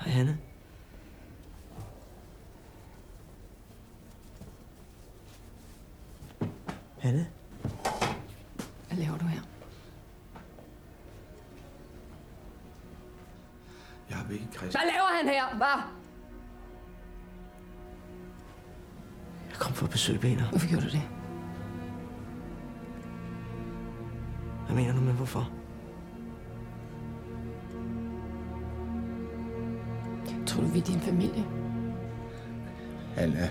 Hej, 0.00 0.12
Hanne. 0.12 0.38
Hanne? 6.98 7.26
Hvad 8.88 8.98
laver 8.98 9.18
du 9.18 9.24
her? 9.24 9.40
Jeg 14.10 14.18
har 14.18 14.32
ikke 14.32 14.44
Christian. 14.52 14.70
Hvad 14.70 14.92
her? 15.60 15.76
Hvad? 15.76 16.00
kom 19.60 19.72
for 19.74 19.84
at 19.86 19.90
besøge 19.90 20.18
Peter. 20.18 20.44
Hvorfor 20.44 20.68
gjorde 20.68 20.84
du 20.84 20.90
det? 20.90 21.02
Hvad 24.66 24.76
mener 24.76 24.94
du 24.94 25.00
med 25.00 25.12
hvorfor? 25.12 25.50
Tror 30.46 30.62
du, 30.62 30.66
vi 30.66 30.78
er 30.78 30.82
din 30.82 31.00
familie? 31.00 31.44
Anna. 33.16 33.50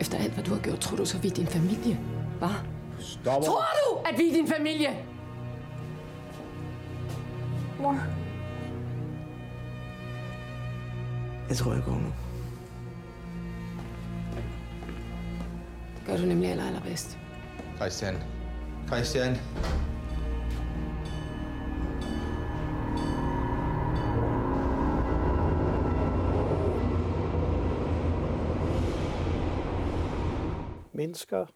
Efter 0.00 0.18
alt, 0.18 0.32
hvad 0.32 0.44
du 0.44 0.54
har 0.54 0.60
gjort, 0.60 0.80
tror 0.80 0.96
du 0.96 1.04
så, 1.04 1.18
vi 1.18 1.28
er 1.28 1.34
din 1.34 1.46
familie? 1.46 2.00
Hvad? 2.38 2.48
Stop. 2.98 3.42
Tror 3.42 3.64
du, 3.74 4.08
at 4.08 4.18
vi 4.18 4.28
er 4.28 4.32
din 4.32 4.48
familie? 4.48 4.88
Mor. 7.80 8.23
Jeg 11.54 11.58
tror, 11.58 11.72
jeg 11.72 11.82
går 11.84 11.92
nu. 11.92 12.12
gør 16.06 16.16
du 16.16 16.26
nemlig 16.26 16.50
aller, 16.50 16.64
allerbedst. 16.64 17.18
Christian. 17.76 18.14
Christian. 18.86 19.36
Mennesker, 30.92 31.46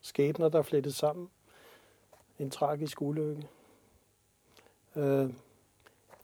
skæbner, 0.00 0.48
der 0.48 0.58
er 0.58 0.62
flettet 0.62 0.94
sammen. 0.94 1.28
En 2.38 2.50
tragisk 2.50 3.02
ulykke. 3.02 3.48
Øh, 4.96 5.30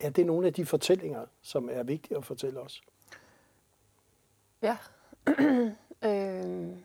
er 0.00 0.10
det 0.10 0.26
nogle 0.26 0.46
af 0.46 0.54
de 0.54 0.66
fortællinger, 0.66 1.26
som 1.42 1.68
er 1.72 1.82
vigtige 1.82 2.16
at 2.16 2.24
fortælle 2.24 2.60
os? 2.60 2.82
Ja. 4.62 4.76
øh 6.04 6.76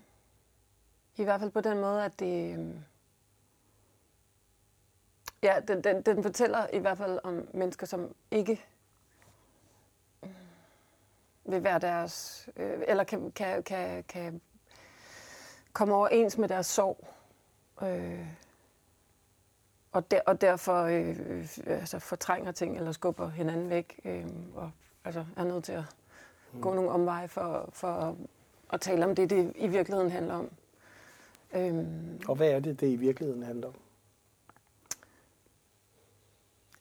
I 1.18 1.24
hvert 1.24 1.40
fald 1.40 1.52
på 1.52 1.62
den 1.62 1.80
måde, 1.80 2.06
at 2.06 2.20
det... 2.20 2.54
Øhm, 2.54 2.84
ja, 5.44 5.60
den, 5.68 5.84
den, 5.84 6.02
den 6.02 6.24
fortæller 6.24 6.68
i 6.74 6.80
hvert 6.80 6.98
fald 6.98 7.20
om 7.24 7.48
mennesker, 7.54 7.88
som 7.88 8.16
ikke 8.32 8.66
øh, 10.24 10.30
vil 11.46 11.64
være 11.64 11.80
deres... 11.80 12.50
Øh, 12.56 12.80
eller 12.88 13.04
kan, 13.04 13.32
kan, 13.32 13.64
kan, 13.64 14.04
kan 14.04 14.42
komme 15.74 15.96
overens 15.96 16.38
med 16.38 16.50
deres 16.50 16.66
sorg. 16.66 17.08
Øh, 17.82 18.28
og, 19.92 20.12
der, 20.12 20.22
og 20.26 20.42
derfor 20.42 20.84
øh, 20.84 21.20
øh 21.20 21.48
altså 21.68 22.00
fortrænger 22.00 22.52
ting 22.52 22.78
eller 22.78 22.92
skubber 22.92 23.30
hinanden 23.30 23.70
væk. 23.70 24.00
Øh, 24.06 24.26
og 24.56 24.72
altså 25.04 25.26
er 25.38 25.44
nødt 25.44 25.64
til 25.64 25.72
at 25.72 25.97
gå 26.62 26.74
nogle 26.74 26.92
omveje 26.92 27.28
for, 27.28 27.70
for 27.74 28.18
at, 28.70 28.82
tale 28.82 29.06
om 29.06 29.16
det, 29.16 29.30
det 29.30 29.54
i 29.56 29.68
virkeligheden 29.68 30.12
handler 30.12 30.34
om. 30.34 30.50
Øh, 31.54 31.86
Og 32.28 32.36
hvad 32.36 32.50
er 32.52 32.60
det, 32.60 32.80
det 32.80 32.88
i 32.88 32.96
virkeligheden 32.96 33.44
handler 33.44 33.68
om? 33.68 33.74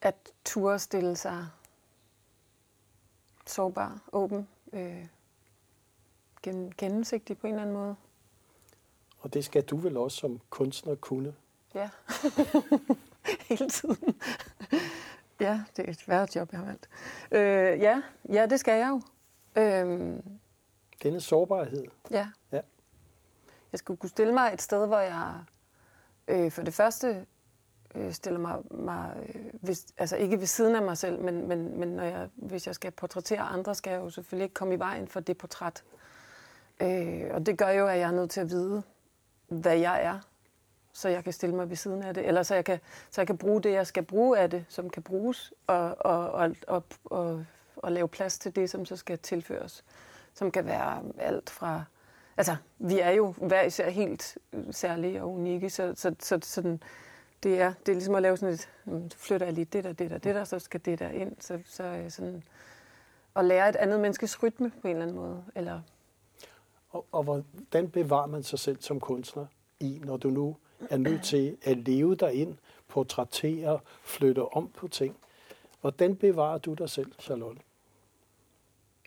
at 0.03 0.15
ture 0.45 0.79
stille 0.79 1.17
sig 1.17 1.47
sårbar, 3.47 4.01
åben, 4.13 4.49
øh, 4.73 5.07
gen, 6.43 6.73
gennemsigtig 6.79 7.39
på 7.39 7.47
en 7.47 7.53
eller 7.53 7.63
anden 7.63 7.77
måde. 7.77 7.97
Og 9.21 9.35
det 9.35 9.45
skal 9.45 9.63
du 9.63 9.77
vel 9.77 9.97
også 9.97 10.17
som 10.17 10.41
kunstner 10.51 10.95
kunne. 10.95 11.35
Ja, 11.75 11.91
hele 13.49 13.69
tiden. 13.71 14.21
ja, 15.41 15.61
det 15.77 15.85
er 15.89 15.91
et 15.91 16.09
værre 16.09 16.29
job, 16.35 16.53
jeg 16.53 16.61
har 16.61 16.67
valgt. 16.67 16.89
Øh, 17.33 17.81
ja, 17.81 18.03
ja, 18.33 18.47
det 18.47 18.61
skal 18.61 18.79
jeg 18.79 18.89
jo. 18.89 19.01
Øh, 19.57 20.17
Denne 21.03 21.21
sårbarhed. 21.21 21.85
ja. 22.11 22.29
Ja. 22.53 22.61
Jeg 23.73 23.79
skulle 23.79 23.97
kunne 23.97 24.11
stille 24.11 24.35
mig 24.35 24.51
et 24.55 24.63
sted, 24.63 24.87
hvor 24.87 24.99
jeg 24.99 25.35
øh, 26.29 26.51
for 26.51 26.63
det 26.63 26.75
første 26.75 27.27
øh, 27.95 28.13
stiller 28.13 28.41
mig, 28.41 28.59
mig 28.71 29.17
øh, 29.35 29.45
hvis, 29.61 29.87
altså 29.99 30.17
ikke 30.17 30.39
ved 30.39 30.47
siden 30.47 30.75
af 30.75 30.83
mig 30.83 30.99
selv, 30.99 31.21
men, 31.21 31.49
men, 31.49 31.79
men 31.79 31.89
når 31.89 32.03
jeg, 32.03 32.29
hvis 32.35 32.67
jeg 32.67 32.75
skal 32.75 32.91
portrættere 32.91 33.41
andre, 33.41 33.75
skal 33.75 33.91
jeg 33.91 34.01
jo 34.01 34.11
selvfølgelig 34.11 34.45
ikke 34.45 34.55
komme 34.55 34.75
i 34.75 34.79
vejen 34.79 35.09
for 35.09 35.21
det 35.21 35.39
portræt. 35.39 35.85
Øh, 36.81 37.25
og 37.31 37.47
det 37.47 37.59
gør 37.59 37.69
jo, 37.69 37.87
at 37.87 37.99
jeg 37.99 38.09
er 38.09 38.13
nødt 38.13 38.31
til 38.31 38.41
at 38.41 38.51
vide, 38.51 38.83
hvad 39.49 39.77
jeg 39.77 40.05
er, 40.05 40.19
så 40.93 41.09
jeg 41.09 41.25
kan 41.25 41.33
stille 41.33 41.57
mig 41.57 41.69
ved 41.69 41.77
siden 41.77 42.03
af 42.03 42.15
det, 42.15 42.27
eller 42.27 42.43
så 42.43 42.55
jeg 42.55 42.65
kan, 42.65 42.81
så 43.11 43.21
jeg 43.21 43.27
kan 43.27 43.39
bruge 43.39 43.63
det, 43.63 43.73
jeg 43.73 43.87
skal 43.87 44.03
bruge 44.03 44.39
af 44.39 44.51
det, 44.51 44.65
som 44.69 44.91
kan 44.91 45.03
bruges, 45.03 45.53
og, 45.67 45.97
og, 45.99 46.31
og, 46.31 46.57
og, 46.67 46.83
og, 47.05 47.45
og 47.77 47.93
lave 47.93 48.09
plads 48.09 48.39
til 48.39 48.57
det, 48.57 48.71
som 48.71 48.87
så 48.87 48.97
skal 48.97 49.19
tilføres, 49.19 49.85
som 50.35 50.51
kan 50.51 50.67
være 50.67 51.03
alt 51.19 51.51
fra 51.51 51.85
Altså, 52.37 52.57
vi 52.79 52.99
er 52.99 53.11
jo 53.11 53.35
hver 53.37 53.63
især 53.63 53.91
helt 53.91 54.39
særlige 54.71 55.23
og 55.23 55.33
unikke, 55.33 55.71
så, 55.71 55.93
så, 55.97 56.15
så 56.21 56.39
sådan, 56.43 56.83
det, 57.43 57.61
er, 57.61 57.73
det 57.87 57.89
er 57.89 57.97
ligesom 57.97 58.15
at 58.15 58.23
lave 58.23 58.37
sådan 58.37 58.55
et, 58.55 58.69
så 59.13 59.19
flytter 59.19 59.47
jeg 59.47 59.55
lige 59.55 59.65
det 59.65 59.85
der, 59.85 59.93
det 59.93 60.11
der, 60.11 60.19
det 60.19 60.35
der, 60.35 60.45
så 60.45 60.59
skal 60.59 60.81
det 60.85 60.99
der 60.99 61.11
ind. 61.11 61.37
Så, 61.41 61.61
så 61.65 62.05
sådan, 62.09 62.43
at 63.37 63.45
lære 63.45 63.69
et 63.69 63.77
andet 63.77 64.01
menneskes 64.01 64.43
rytme 64.43 64.71
på 64.71 64.89
en 64.89 64.91
eller 64.97 65.03
anden 65.03 65.17
måde. 65.17 65.45
Eller, 65.55 65.81
Og, 66.91 67.07
og 67.13 67.23
hvordan 67.23 67.91
bevarer 67.91 68.27
man 68.27 68.43
sig 68.43 68.59
selv 68.59 68.77
som 68.81 69.01
kunstner 69.01 69.47
i, 69.81 70.01
når 70.05 70.17
du 70.17 70.31
nu 70.31 70.57
er 70.91 70.97
nødt 70.97 71.25
til 71.25 71.57
at 71.63 71.77
leve 71.77 72.15
dig 72.15 72.33
ind, 72.35 72.57
portrættere, 72.89 73.81
flytte 74.03 74.53
om 74.53 74.69
på 74.69 74.89
ting? 74.89 75.17
Hvordan 75.81 76.17
bevarer 76.17 76.59
du 76.59 76.75
dig 76.75 76.91
selv, 76.91 77.13
Charlotte? 77.21 77.61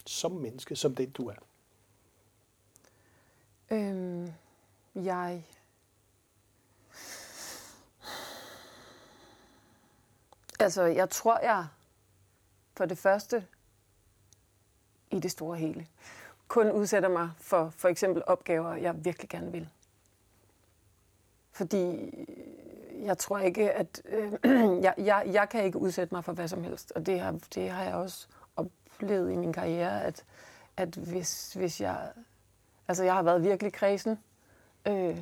Som 0.06 0.32
menneske, 0.32 0.76
som 0.76 0.96
den 0.96 1.10
du 1.10 1.30
er. 1.30 1.36
øhm, 3.72 4.34
jeg... 4.96 5.46
Altså, 10.60 10.84
jeg 10.84 11.10
tror, 11.10 11.40
jeg 11.40 11.68
for 12.78 12.86
det 12.86 12.98
første 12.98 13.48
i 15.12 15.20
det 15.20 15.32
store 15.32 15.58
hele 15.58 15.88
kun 16.50 16.72
udsætter 16.72 17.10
mig 17.10 17.32
for 17.38 17.70
for 17.70 17.88
eksempel 17.88 18.24
opgaver, 18.28 18.74
jeg 18.76 19.06
virkelig 19.06 19.30
gerne 19.30 19.52
vil. 19.52 19.70
Fordi 21.52 22.12
jeg 23.06 23.18
tror 23.18 23.40
ikke, 23.40 23.72
at 23.72 24.02
øh, 24.06 24.32
jeg, 24.86 24.94
jeg, 24.98 25.24
jeg 25.26 25.50
kan 25.50 25.64
ikke 25.64 25.78
udsætte 25.78 26.16
mig 26.16 26.24
for 26.24 26.34
hvad 26.34 26.48
som 26.48 26.64
helst. 26.64 26.92
Og 26.96 27.06
det 27.06 27.20
har, 27.20 27.36
det 27.56 27.70
har 27.70 27.84
jeg 27.84 27.94
også 27.94 28.28
oplevet 28.56 29.32
i 29.32 29.36
min 29.36 29.54
karriere, 29.54 30.04
at, 30.04 30.24
at 30.78 30.96
hvis, 30.96 31.54
hvis 31.54 31.82
jeg... 31.82 31.98
Altså, 32.88 33.04
jeg 33.04 33.14
har 33.14 33.24
været 33.24 33.44
virkelig 33.44 33.74
kredsen. 33.74 34.20
Øh, 34.88 35.18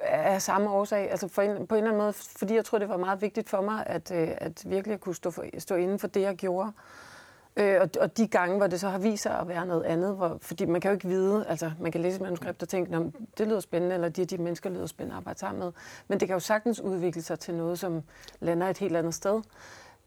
af 0.00 0.42
samme 0.42 0.70
årsag, 0.70 1.10
altså 1.10 1.28
for 1.28 1.42
en, 1.42 1.66
på 1.66 1.74
en 1.74 1.78
eller 1.78 1.90
anden 1.90 2.02
måde, 2.02 2.12
fordi 2.12 2.54
jeg 2.54 2.64
tror, 2.64 2.78
det 2.78 2.88
var 2.88 2.96
meget 2.96 3.20
vigtigt 3.22 3.48
for 3.48 3.60
mig, 3.60 3.86
at, 3.86 4.10
øh, 4.10 4.28
at 4.38 4.62
virkelig 4.66 5.00
kunne 5.00 5.14
stå, 5.14 5.30
for, 5.30 5.44
stå 5.58 5.74
inden 5.74 5.98
for 5.98 6.06
det, 6.06 6.20
jeg 6.20 6.36
gjorde. 6.36 6.68
Øh, 6.68 7.13
Øh, 7.56 7.80
og, 7.80 7.90
og 8.00 8.16
de 8.16 8.26
gange, 8.28 8.56
hvor 8.56 8.66
det 8.66 8.80
så 8.80 8.88
har 8.88 8.98
vist 8.98 9.22
sig 9.22 9.38
at 9.38 9.48
være 9.48 9.66
noget 9.66 9.82
andet, 9.84 10.16
hvor, 10.16 10.38
fordi 10.40 10.64
man 10.64 10.80
kan 10.80 10.90
jo 10.90 10.92
ikke 10.92 11.08
vide, 11.08 11.46
altså 11.46 11.72
man 11.80 11.92
kan 11.92 12.00
læse 12.00 12.16
et 12.16 12.22
manuskript 12.22 12.62
og 12.62 12.68
tænke, 12.68 12.96
om 12.96 13.12
det 13.38 13.48
lyder 13.48 13.60
spændende, 13.60 13.94
eller 13.94 14.08
de, 14.08 14.24
de 14.24 14.38
mennesker 14.38 14.70
lyder 14.70 14.86
spændende 14.86 15.14
at 15.14 15.16
arbejde 15.16 15.38
sammen 15.38 15.64
med, 15.64 15.72
men 16.08 16.20
det 16.20 16.28
kan 16.28 16.34
jo 16.34 16.40
sagtens 16.40 16.80
udvikle 16.80 17.22
sig 17.22 17.38
til 17.38 17.54
noget, 17.54 17.78
som 17.78 18.02
lander 18.40 18.68
et 18.68 18.78
helt 18.78 18.96
andet 18.96 19.14
sted. 19.14 19.42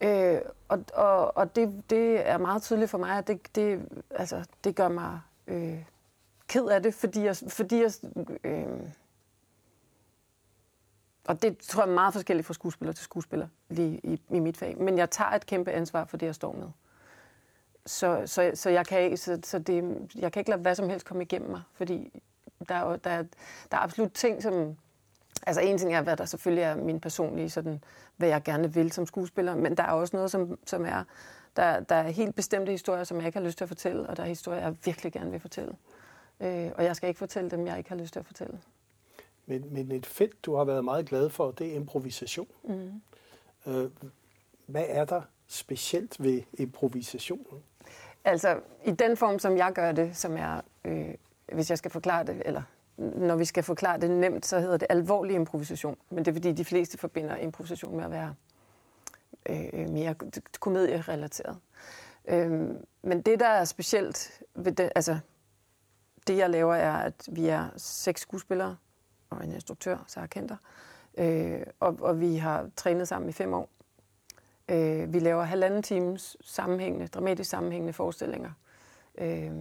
Øh, 0.01 0.39
og 0.67 0.83
og, 0.93 1.37
og 1.37 1.55
det, 1.55 1.83
det 1.89 2.29
er 2.29 2.37
meget 2.37 2.61
tydeligt 2.61 2.91
for 2.91 2.97
mig, 2.97 3.17
at 3.17 3.27
det, 3.27 3.55
det, 3.55 3.81
altså, 4.09 4.43
det 4.63 4.75
gør 4.75 4.89
mig 4.89 5.19
øh, 5.47 5.83
ked 6.47 6.65
af 6.65 6.83
det, 6.83 6.93
fordi 6.93 7.23
jeg, 7.23 7.35
fordi 7.49 7.81
jeg 7.81 7.91
øh, 8.43 8.67
og 11.27 11.41
det 11.41 11.57
tror 11.57 11.83
jeg 11.83 11.89
er 11.89 11.93
meget 11.93 12.13
forskelligt 12.13 12.47
fra 12.47 12.53
skuespiller 12.53 12.93
til 12.93 13.03
skuespiller 13.03 13.47
lige 13.69 13.99
i, 14.03 14.21
i 14.29 14.39
mit 14.39 14.57
fag. 14.57 14.77
Men 14.77 14.97
jeg 14.97 15.09
tager 15.09 15.31
et 15.31 15.45
kæmpe 15.45 15.71
ansvar 15.71 16.05
for 16.05 16.17
det, 16.17 16.25
jeg 16.25 16.35
står 16.35 16.53
med. 16.53 16.67
Så, 17.87 18.23
så, 18.25 18.51
så, 18.53 18.69
jeg, 18.69 18.85
kan, 18.87 19.01
ikke- 19.01 19.17
så, 19.17 19.39
så 19.43 19.59
det, 19.59 20.07
jeg 20.15 20.31
kan 20.31 20.39
ikke 20.39 20.49
lade 20.49 20.61
hvad 20.61 20.75
som 20.75 20.89
helst 20.89 21.05
komme 21.05 21.23
igennem 21.23 21.49
mig, 21.51 21.61
fordi 21.73 22.21
der 22.69 22.75
er, 22.75 22.95
der, 22.95 23.09
er, 23.09 23.23
der 23.71 23.77
er 23.77 23.81
absolut 23.81 24.11
ting, 24.13 24.43
som... 24.43 24.77
Altså 25.47 25.61
en 25.61 25.77
ting 25.77 25.93
er, 25.93 26.01
hvad 26.01 26.17
der 26.17 26.25
selvfølgelig 26.25 26.63
er 26.63 26.75
min 26.75 26.99
personlige, 26.99 27.49
sådan, 27.49 27.83
hvad 28.17 28.29
jeg 28.29 28.43
gerne 28.43 28.73
vil 28.73 28.91
som 28.91 29.05
skuespiller, 29.05 29.55
men 29.55 29.77
der 29.77 29.83
er 29.83 29.91
også 29.91 30.15
noget, 30.15 30.31
som, 30.31 30.59
som 30.65 30.85
er... 30.85 31.03
Der, 31.55 31.79
der 31.79 31.95
er 31.95 32.09
helt 32.09 32.35
bestemte 32.35 32.71
historier, 32.71 33.03
som 33.03 33.17
jeg 33.17 33.25
ikke 33.25 33.37
har 33.39 33.45
lyst 33.45 33.57
til 33.57 33.65
at 33.65 33.67
fortælle, 33.69 34.09
og 34.09 34.17
der 34.17 34.23
er 34.23 34.27
historier, 34.27 34.61
jeg 34.61 34.75
virkelig 34.85 35.13
gerne 35.13 35.31
vil 35.31 35.39
fortælle. 35.39 35.75
Øh, 36.39 36.71
og 36.75 36.83
jeg 36.83 36.95
skal 36.95 37.07
ikke 37.09 37.17
fortælle 37.17 37.49
dem, 37.51 37.67
jeg 37.67 37.77
ikke 37.77 37.89
har 37.89 37.97
lyst 37.97 38.13
til 38.13 38.19
at 38.19 38.25
fortælle. 38.25 38.59
Men, 39.45 39.73
men 39.73 39.91
et 39.91 40.05
felt, 40.05 40.45
du 40.45 40.55
har 40.55 40.63
været 40.63 40.83
meget 40.85 41.09
glad 41.09 41.29
for, 41.29 41.51
det 41.51 41.67
er 41.71 41.75
improvisation. 41.75 42.47
Mm. 42.63 43.01
Øh, 43.71 43.89
hvad 44.65 44.85
er 44.87 45.05
der 45.05 45.21
specielt 45.47 46.23
ved 46.23 46.41
improvisationen? 46.53 47.63
Altså, 48.27 48.59
i 48.85 48.91
den 48.91 49.17
form, 49.17 49.39
som 49.39 49.57
jeg 49.57 49.73
gør 49.73 49.91
det, 49.91 50.17
som 50.17 50.37
er, 50.37 50.61
øh, 50.85 51.13
hvis 51.53 51.69
jeg 51.69 51.77
skal 51.77 51.91
forklare 51.91 52.23
det, 52.23 52.41
eller 52.45 52.61
når 52.97 53.35
vi 53.35 53.45
skal 53.45 53.63
forklare 53.63 53.99
det 53.99 54.11
nemt, 54.11 54.45
så 54.45 54.59
hedder 54.59 54.77
det 54.77 54.87
alvorlig 54.89 55.35
improvisation. 55.35 55.97
Men 56.09 56.25
det 56.25 56.31
er 56.31 56.35
fordi, 56.35 56.51
de 56.51 56.65
fleste 56.65 56.97
forbinder 56.97 57.35
improvisation 57.35 57.95
med 57.95 58.05
at 58.05 58.11
være 58.11 58.35
øh, 59.49 59.69
øh 59.73 59.89
mere 59.89 60.15
komedierelateret. 60.59 61.57
Øh, 62.27 62.51
men 63.01 63.21
det, 63.21 63.39
der 63.39 63.47
er 63.47 63.65
specielt 63.65 64.41
ved 64.55 64.71
det, 64.71 64.91
altså, 64.95 65.19
det, 66.27 66.37
jeg 66.37 66.49
laver, 66.49 66.75
er, 66.75 66.97
at 66.97 67.29
vi 67.31 67.47
er 67.47 67.69
seks 67.77 68.21
skuespillere 68.21 68.77
og 69.29 69.43
en 69.43 69.51
instruktør, 69.51 69.97
Sarah 70.07 70.29
Kenter, 70.29 70.57
øh, 71.17 71.61
og, 71.79 71.97
og 72.01 72.19
vi 72.19 72.35
har 72.35 72.69
trænet 72.75 73.07
sammen 73.07 73.29
i 73.29 73.33
fem 73.33 73.53
år. 73.53 73.69
Øh, 74.69 75.13
vi 75.13 75.19
laver 75.19 75.43
halvanden 75.43 75.83
times 75.83 76.37
sammenhængende, 76.41 77.07
dramatisk 77.07 77.49
sammenhængende 77.49 77.93
forestillinger. 77.93 78.51
Øh, 79.17 79.51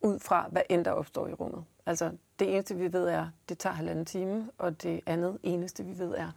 ud 0.00 0.18
fra, 0.18 0.48
hvad 0.50 0.62
end 0.68 0.84
der 0.84 0.90
opstår 0.90 1.28
i 1.28 1.32
rummet. 1.32 1.64
Altså, 1.86 2.12
det 2.38 2.54
eneste, 2.54 2.76
vi 2.76 2.92
ved, 2.92 3.08
er, 3.08 3.28
det 3.48 3.58
tager 3.58 3.74
halvanden 3.74 4.04
time, 4.04 4.50
og 4.58 4.82
det 4.82 5.00
andet 5.06 5.38
eneste, 5.42 5.84
vi 5.84 5.98
ved, 5.98 6.14
er, 6.14 6.30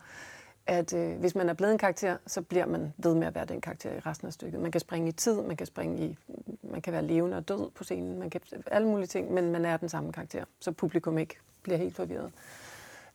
at 0.67 0.93
øh, 0.93 1.19
hvis 1.19 1.35
man 1.35 1.49
er 1.49 1.53
blevet 1.53 1.71
en 1.71 1.77
karakter, 1.77 2.17
så 2.27 2.41
bliver 2.41 2.65
man 2.65 2.93
ved 2.97 3.15
med 3.15 3.27
at 3.27 3.35
være 3.35 3.45
den 3.45 3.61
karakter 3.61 3.91
i 3.91 3.99
resten 3.99 4.27
af 4.27 4.33
stykket. 4.33 4.59
Man 4.59 4.71
kan 4.71 4.81
springe 4.81 5.09
i 5.09 5.11
tid, 5.11 5.41
man 5.41 5.57
kan 5.57 5.67
springe 5.67 6.05
i, 6.05 6.17
man 6.63 6.81
kan 6.81 6.93
være 6.93 7.03
levende 7.03 7.37
og 7.37 7.47
død 7.47 7.71
på 7.71 7.83
scenen, 7.83 8.19
man 8.19 8.29
kan 8.29 8.41
alle 8.67 8.87
mulige 8.87 9.07
ting, 9.07 9.33
men 9.33 9.51
man 9.51 9.65
er 9.65 9.77
den 9.77 9.89
samme 9.89 10.13
karakter, 10.13 10.45
så 10.59 10.71
publikum 10.71 11.17
ikke 11.17 11.35
bliver 11.63 11.77
helt 11.77 11.95
forvirret. 11.95 12.31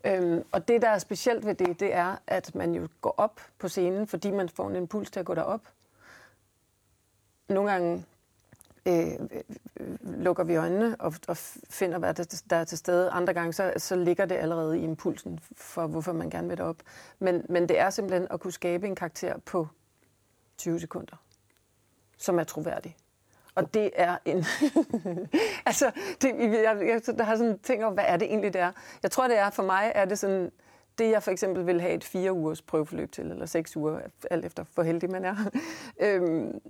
Øhm, 0.04 0.44
og 0.52 0.68
det, 0.68 0.82
der 0.82 0.88
er 0.88 0.98
specielt 0.98 1.46
ved 1.46 1.54
det, 1.54 1.80
det 1.80 1.94
er, 1.94 2.16
at 2.26 2.54
man 2.54 2.74
jo 2.74 2.88
går 3.00 3.14
op 3.16 3.40
på 3.58 3.68
scenen, 3.68 4.06
fordi 4.06 4.30
man 4.30 4.48
får 4.48 4.68
en 4.68 4.76
impuls 4.76 5.10
til 5.10 5.20
at 5.20 5.26
gå 5.26 5.34
derop. 5.34 5.60
Nogle 7.48 7.70
gange 7.70 8.04
øh, 8.86 9.12
øh, 9.12 9.42
øh, 9.80 10.22
lukker 10.22 10.44
vi 10.44 10.56
øjnene 10.56 10.96
og, 10.98 11.14
og 11.28 11.36
finder, 11.70 11.98
hvad 11.98 12.14
der, 12.14 12.42
der 12.50 12.56
er 12.56 12.64
til 12.64 12.78
stede. 12.78 13.10
Andre 13.10 13.34
gange, 13.34 13.52
så, 13.52 13.72
så 13.76 13.96
ligger 13.96 14.24
det 14.24 14.34
allerede 14.34 14.78
i 14.78 14.82
impulsen 14.82 15.40
for, 15.56 15.86
hvorfor 15.86 16.12
man 16.12 16.30
gerne 16.30 16.48
vil 16.48 16.58
derop. 16.58 16.82
Men, 17.18 17.46
men 17.48 17.68
det 17.68 17.78
er 17.78 17.90
simpelthen 17.90 18.28
at 18.30 18.40
kunne 18.40 18.52
skabe 18.52 18.86
en 18.86 18.94
karakter 18.94 19.38
på 19.38 19.68
20 20.58 20.80
sekunder, 20.80 21.16
som 22.18 22.38
er 22.38 22.44
troværdig. 22.44 22.96
Og 23.54 23.74
det 23.74 23.90
er 23.94 24.16
en... 24.24 24.36
altså, 25.66 25.90
det, 26.22 26.34
jeg, 26.38 26.78
jeg, 26.86 27.16
der 27.18 27.24
har 27.24 27.36
sådan 27.36 27.58
tænkt 27.58 27.84
over, 27.84 27.94
hvad 27.94 28.04
er 28.06 28.16
det 28.16 28.28
egentlig, 28.28 28.52
det 28.52 28.60
er? 28.60 28.72
Jeg 29.02 29.10
tror, 29.10 29.28
det 29.28 29.38
er, 29.38 29.50
for 29.50 29.62
mig 29.62 29.92
er 29.94 30.04
det 30.04 30.18
sådan, 30.18 30.50
det 30.98 31.10
jeg 31.10 31.22
for 31.22 31.30
eksempel 31.30 31.66
vil 31.66 31.80
have 31.80 31.94
et 31.94 32.04
fire 32.04 32.32
ugers 32.32 32.62
prøveforløb 32.62 33.12
til, 33.12 33.30
eller 33.30 33.46
seks 33.46 33.76
uger, 33.76 34.00
alt 34.30 34.44
efter 34.44 34.64
hvor 34.74 34.82
heldig 34.82 35.10
man 35.10 35.24
er, 35.24 35.36
øhm, 36.06 36.60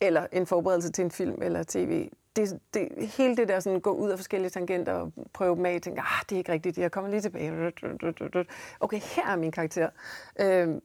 eller 0.00 0.26
en 0.32 0.46
forberedelse 0.46 0.92
til 0.92 1.04
en 1.04 1.10
film 1.10 1.42
eller 1.42 1.62
tv, 1.62 2.08
det, 2.36 2.60
det, 2.74 2.88
hele 2.98 3.36
det 3.36 3.48
der 3.48 3.60
sådan, 3.60 3.80
gå 3.80 3.90
ud 3.90 4.10
af 4.10 4.18
forskellige 4.18 4.50
tangenter 4.50 4.92
og 4.92 5.12
prøve 5.32 5.56
dem 5.56 5.66
af, 5.66 5.80
tænke, 5.82 6.00
ah, 6.00 6.22
det 6.28 6.36
er 6.36 6.38
ikke 6.38 6.52
rigtigt, 6.52 6.78
jeg 6.78 6.92
kommer 6.92 7.10
lige 7.10 7.20
tilbage. 7.20 7.52
Okay, 8.80 9.00
her 9.00 9.26
er 9.26 9.36
min 9.36 9.52
karakter. 9.52 9.88
Øhm, 10.40 10.80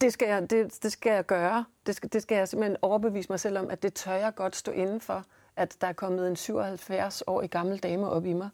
det 0.00 0.12
skal, 0.12 0.28
jeg, 0.28 0.50
det, 0.50 0.82
det 0.82 0.92
skal 0.92 1.12
jeg 1.12 1.26
gøre. 1.26 1.64
Det 1.86 1.96
skal, 1.96 2.12
det 2.12 2.22
skal 2.22 2.36
jeg 2.36 2.48
simpelthen 2.48 2.76
overbevise 2.82 3.28
mig 3.30 3.40
selv 3.40 3.58
om, 3.58 3.70
at 3.70 3.82
det 3.82 3.94
tør 3.94 4.12
jeg 4.14 4.34
godt 4.34 4.56
stå 4.56 4.72
inden 4.72 5.00
for, 5.00 5.24
at 5.56 5.76
der 5.80 5.86
er 5.86 5.92
kommet 5.92 6.28
en 6.28 6.36
77-årig 6.36 7.50
gammel 7.50 7.78
dame 7.78 8.08
op 8.10 8.26
i 8.26 8.32
mig, 8.32 8.48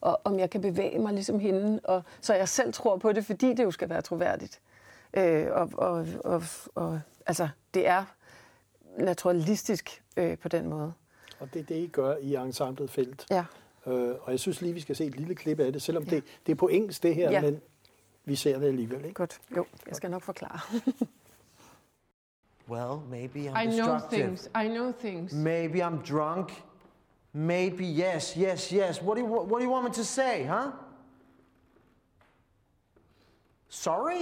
og 0.00 0.20
om 0.24 0.38
jeg 0.38 0.50
kan 0.50 0.60
bevæge 0.60 0.98
mig 0.98 1.12
ligesom 1.12 1.38
hende, 1.38 1.80
og, 1.84 2.02
så 2.20 2.34
jeg 2.34 2.48
selv 2.48 2.72
tror 2.72 2.96
på 2.96 3.12
det, 3.12 3.24
fordi 3.26 3.54
det 3.54 3.64
jo 3.64 3.70
skal 3.70 3.88
være 3.88 4.02
troværdigt. 4.02 4.60
Øh, 5.14 5.46
og, 5.50 5.70
og, 5.74 6.06
og, 6.24 6.42
og 6.74 7.00
altså, 7.26 7.48
det 7.74 7.88
er 7.88 8.04
naturalistisk 8.98 10.02
øh, 10.16 10.38
på 10.38 10.48
den 10.48 10.68
måde. 10.68 10.92
Og 11.40 11.54
det 11.54 11.60
er 11.60 11.64
det, 11.64 11.74
I 11.74 11.86
gør 11.86 12.16
i 12.16 12.34
ensemblet 12.34 12.90
felt. 12.90 13.26
Ja. 13.30 13.44
Øh, 13.86 14.14
og 14.22 14.30
jeg 14.30 14.40
synes 14.40 14.60
lige, 14.60 14.72
vi 14.74 14.80
skal 14.80 14.96
se 14.96 15.04
et 15.04 15.16
lille 15.16 15.34
klip 15.34 15.60
af 15.60 15.72
det, 15.72 15.82
selvom 15.82 16.04
ja. 16.04 16.10
det, 16.10 16.24
det 16.46 16.52
er 16.52 16.56
på 16.56 16.68
engelsk 16.68 17.02
det 17.02 17.14
her, 17.14 17.30
Ja. 17.30 17.40
men 17.40 17.60
vi 18.26 18.36
ser 18.36 18.58
det 18.58 18.66
alligevel. 18.68 19.04
Ikke? 19.04 19.14
Godt. 19.14 19.40
Jo, 19.56 19.66
jeg 19.86 19.96
skal 19.96 20.10
nok 20.10 20.22
forklare. 20.22 20.60
Well, 22.68 23.00
maybe 23.08 23.38
I'm 23.48 23.56
I 23.56 23.66
know 23.66 23.98
things. 24.10 24.48
I 24.54 24.68
know 24.68 24.92
things. 24.92 25.32
Maybe 25.32 25.78
I'm 25.78 26.02
drunk. 26.08 26.64
Maybe 27.32 27.84
yes, 27.84 28.36
yes, 28.36 28.72
yes. 28.72 29.00
What 29.02 29.16
do 29.16 29.22
you 29.22 29.26
what 29.28 29.60
do 29.60 29.64
you 29.64 29.70
want 29.70 29.84
me 29.84 29.92
to 29.92 30.04
say, 30.04 30.42
huh? 30.44 30.72
Sorry? 33.68 34.18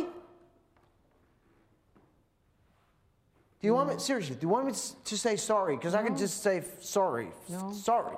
Do 3.60 3.68
you 3.68 3.74
want 3.74 3.88
me 3.88 3.98
seriously? 3.98 4.34
Do 4.36 4.42
you 4.46 4.50
want 4.52 4.66
me 4.66 4.72
to 5.04 5.16
say 5.18 5.36
sorry? 5.36 5.76
Because 5.76 5.94
I 5.94 6.02
can 6.06 6.14
just 6.18 6.42
say 6.42 6.58
f- 6.58 6.82
sorry. 6.82 7.28
F- 7.28 7.48
No. 7.50 7.72
Sorry. 7.72 8.16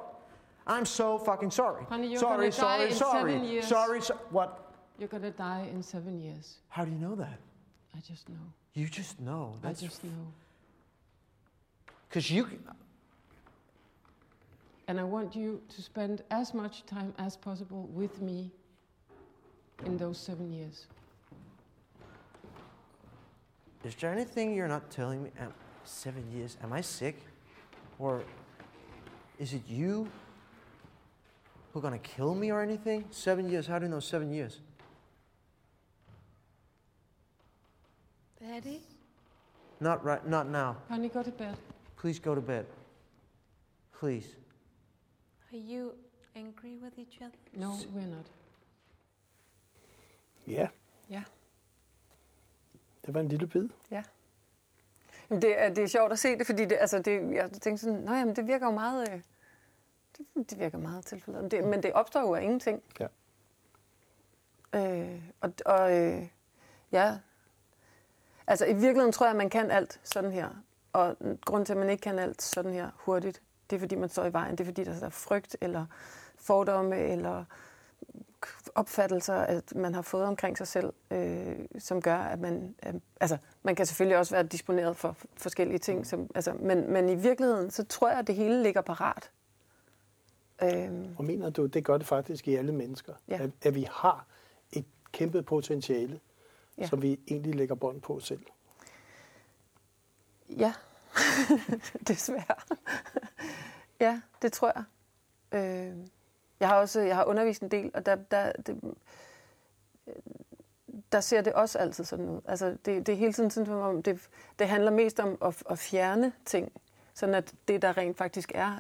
I'm 0.67 0.85
so 0.87 1.19
fucking 1.19 1.53
sorry. 1.53 1.85
Honey, 1.89 2.09
you're 2.09 2.21
sorry, 2.21 2.51
gonna 2.51 2.53
sorry, 2.53 2.79
die 2.79 2.91
in 2.91 2.97
sorry. 2.97 3.33
seven 3.33 3.45
years. 3.49 3.67
Sorry, 3.69 4.01
so- 4.01 4.19
what? 4.33 4.66
You're 4.99 5.09
gonna 5.09 5.31
die 5.31 5.69
in 5.73 5.83
seven 5.83 6.19
years. 6.19 6.57
How 6.69 6.85
do 6.85 6.91
you 6.91 6.99
know 6.99 7.15
that? 7.17 7.39
I 7.95 8.01
just 8.01 8.29
know. 8.29 8.37
You 8.75 8.87
just 8.89 9.21
know. 9.21 9.55
That's 9.63 9.83
I 9.83 9.87
just 9.87 10.05
know. 10.05 10.11
because 12.09 12.31
you. 12.31 12.49
And 14.89 15.01
I 15.01 15.05
want 15.05 15.35
you 15.35 15.61
to 15.75 15.83
spend 15.83 16.23
as 16.31 16.55
much 16.55 16.87
time 16.87 17.13
as 17.19 17.37
possible 17.37 17.89
with 17.93 18.23
me 18.23 18.51
in 19.85 19.97
those 19.97 20.17
seven 20.19 20.53
years. 20.53 20.87
Is 23.85 23.95
there 23.97 24.13
anything 24.13 24.55
you're 24.55 24.69
not 24.69 24.91
telling 24.91 25.23
me? 25.25 25.31
Am, 25.39 25.53
seven 25.85 26.25
years. 26.33 26.57
Am 26.63 26.73
I 26.73 26.81
sick? 26.81 27.17
Or 27.99 28.23
is 29.39 29.53
it 29.53 29.63
you 29.67 30.09
who 31.73 31.79
are 31.79 31.83
gonna 31.83 31.99
kill 31.99 32.35
me 32.35 32.51
or 32.51 32.63
anything? 32.63 33.05
Seven 33.11 33.49
years. 33.51 33.67
How 33.67 33.79
do 33.79 33.87
you 33.87 33.91
know 33.91 34.01
seven 34.01 34.33
years? 34.33 34.61
Daddy? 38.47 38.81
Not 39.81 40.05
right. 40.05 40.27
Not 40.27 40.47
now. 40.47 40.75
Honey, 40.89 41.09
go 41.09 41.23
to 41.23 41.31
bed. 41.31 41.57
Please 41.97 42.21
go 42.21 42.35
to 42.35 42.41
bed. 42.41 42.65
Please. 44.01 44.27
Are 45.53 45.59
you 45.59 45.93
angry 46.37 46.79
with 46.83 46.99
each 46.99 47.17
other? 47.23 47.37
No, 47.53 47.71
we're 47.95 48.07
not. 48.17 48.27
Ja, 50.47 50.69
Ja. 51.11 51.23
det 53.07 53.15
var 53.15 53.21
en 53.21 53.29
lille 53.29 53.47
bid. 53.47 53.69
Ja. 53.91 54.03
Men 55.29 55.43
Det 55.43 55.63
er, 55.63 55.69
det 55.69 55.85
er 55.85 55.89
sjovt 55.89 56.13
at 56.13 56.19
se 56.19 56.39
det, 56.39 56.47
fordi 56.47 56.65
det, 56.65 56.77
altså 56.81 56.99
det, 56.99 57.35
jeg 57.35 57.51
tænkte 57.53 57.79
sådan, 57.79 57.99
nej, 58.01 58.19
jamen, 58.19 58.37
det 58.37 58.47
virker 58.47 58.67
jo 58.67 58.73
meget, 58.73 59.11
øh, 59.13 59.23
det, 60.19 60.51
det 60.51 60.59
virker 60.59 60.79
meget 60.79 61.07
tilfældet. 61.07 61.51
Det, 61.51 61.65
men 61.65 61.83
det 61.83 61.93
opstår 61.93 62.21
jo 62.21 62.35
af 62.35 62.43
ingenting. 62.43 62.83
Ja. 63.01 63.07
Øh, 64.75 65.23
og 65.41 65.53
og 65.67 65.97
øh, 65.99 66.29
ja, 66.93 67.19
altså 68.47 68.67
i 68.67 68.73
virkeligheden 68.73 69.13
tror 69.13 69.27
jeg, 69.27 69.31
at 69.31 69.37
man 69.37 69.51
kan 69.51 69.71
alt 69.71 70.01
sådan 70.05 70.33
her. 70.33 70.49
Og 70.93 71.17
grund 71.45 71.67
til, 71.67 71.73
at 71.73 71.79
man 71.79 71.91
ikke 71.91 72.01
kan 72.01 72.19
alt 72.19 72.43
sådan 72.43 72.73
her 72.73 72.91
hurtigt, 72.97 73.43
det 73.71 73.77
er 73.77 73.81
fordi, 73.81 73.95
man 73.95 74.09
står 74.09 74.25
i 74.25 74.33
vejen. 74.33 74.51
Det 74.53 74.61
er 74.61 74.65
fordi, 74.65 74.85
der 74.85 75.05
er 75.05 75.09
frygt, 75.09 75.57
eller 75.61 75.87
fordomme, 76.37 76.99
eller 76.99 77.45
opfattelser, 78.75 79.35
at 79.35 79.75
man 79.77 79.95
har 79.95 80.03
fået 80.03 80.25
omkring 80.25 80.59
sig 80.59 80.67
selv, 80.69 80.93
øh, 81.11 81.57
som 81.79 82.03
gør, 82.03 82.17
at 82.17 82.41
man... 82.41 82.75
Øh, 82.87 82.95
altså, 83.21 83.37
man 83.63 83.75
kan 83.75 83.87
selvfølgelig 83.87 84.19
også 84.19 84.35
være 84.35 84.43
disponeret 84.43 84.97
for 84.97 85.17
forskellige 85.37 85.79
ting, 85.79 86.07
som, 86.07 86.31
altså, 86.35 86.53
men, 86.53 86.93
men 86.93 87.09
i 87.09 87.15
virkeligheden, 87.15 87.71
så 87.71 87.85
tror 87.85 88.09
jeg, 88.09 88.19
at 88.19 88.27
det 88.27 88.35
hele 88.35 88.63
ligger 88.63 88.81
parat. 88.81 89.31
Øh, 90.63 90.91
Og 91.19 91.25
mener 91.25 91.51
du, 91.51 91.67
det 91.67 91.85
gør 91.85 91.99
det 91.99 92.07
faktisk 92.07 92.49
i 92.49 92.55
alle 92.55 92.73
mennesker? 92.73 93.13
Ja. 93.29 93.39
At, 93.43 93.51
at 93.63 93.75
vi 93.75 93.87
har 93.91 94.27
et 94.73 94.85
kæmpe 95.13 95.43
potentiale, 95.43 96.21
Ja. 96.79 96.87
som 96.87 97.03
vi 97.03 97.21
egentlig 97.29 97.55
lægger 97.55 97.75
bånd 97.75 98.01
på 98.01 98.21
selv. 98.21 98.47
Ja, 100.49 100.73
desværre. 102.09 102.57
ja, 104.01 104.21
det 104.43 104.53
tror 104.53 104.73
jeg. 104.77 104.85
Øh, 105.53 105.97
jeg 106.61 106.69
har 106.69 106.77
også 106.77 107.01
jeg 107.01 107.17
har 107.17 107.25
undervist 107.25 107.63
en 107.63 107.71
del, 107.71 107.91
og 107.95 108.07
der, 108.07 108.15
der, 108.15 108.53
det, 108.53 108.81
der 111.13 111.21
ser 111.21 111.41
det 111.41 111.53
også 111.53 111.79
altid 111.79 112.05
sådan 112.05 112.29
ud. 112.29 112.41
Altså, 112.45 112.77
det, 112.85 113.07
det 113.07 113.09
er 113.09 113.17
hele 113.17 113.33
tiden 113.33 113.51
sådan, 113.51 113.67
som 113.67 113.79
om 113.79 114.03
det, 114.03 114.29
det 114.59 114.69
handler 114.69 114.91
mest 114.91 115.21
om 115.21 115.39
at, 115.43 115.63
at 115.71 115.79
fjerne 115.79 116.33
ting, 116.45 116.73
sådan 117.15 117.35
at 117.35 117.55
det, 117.69 117.83
der 117.83 117.97
rent 117.97 118.17
faktisk 118.17 118.53
er, 118.55 118.79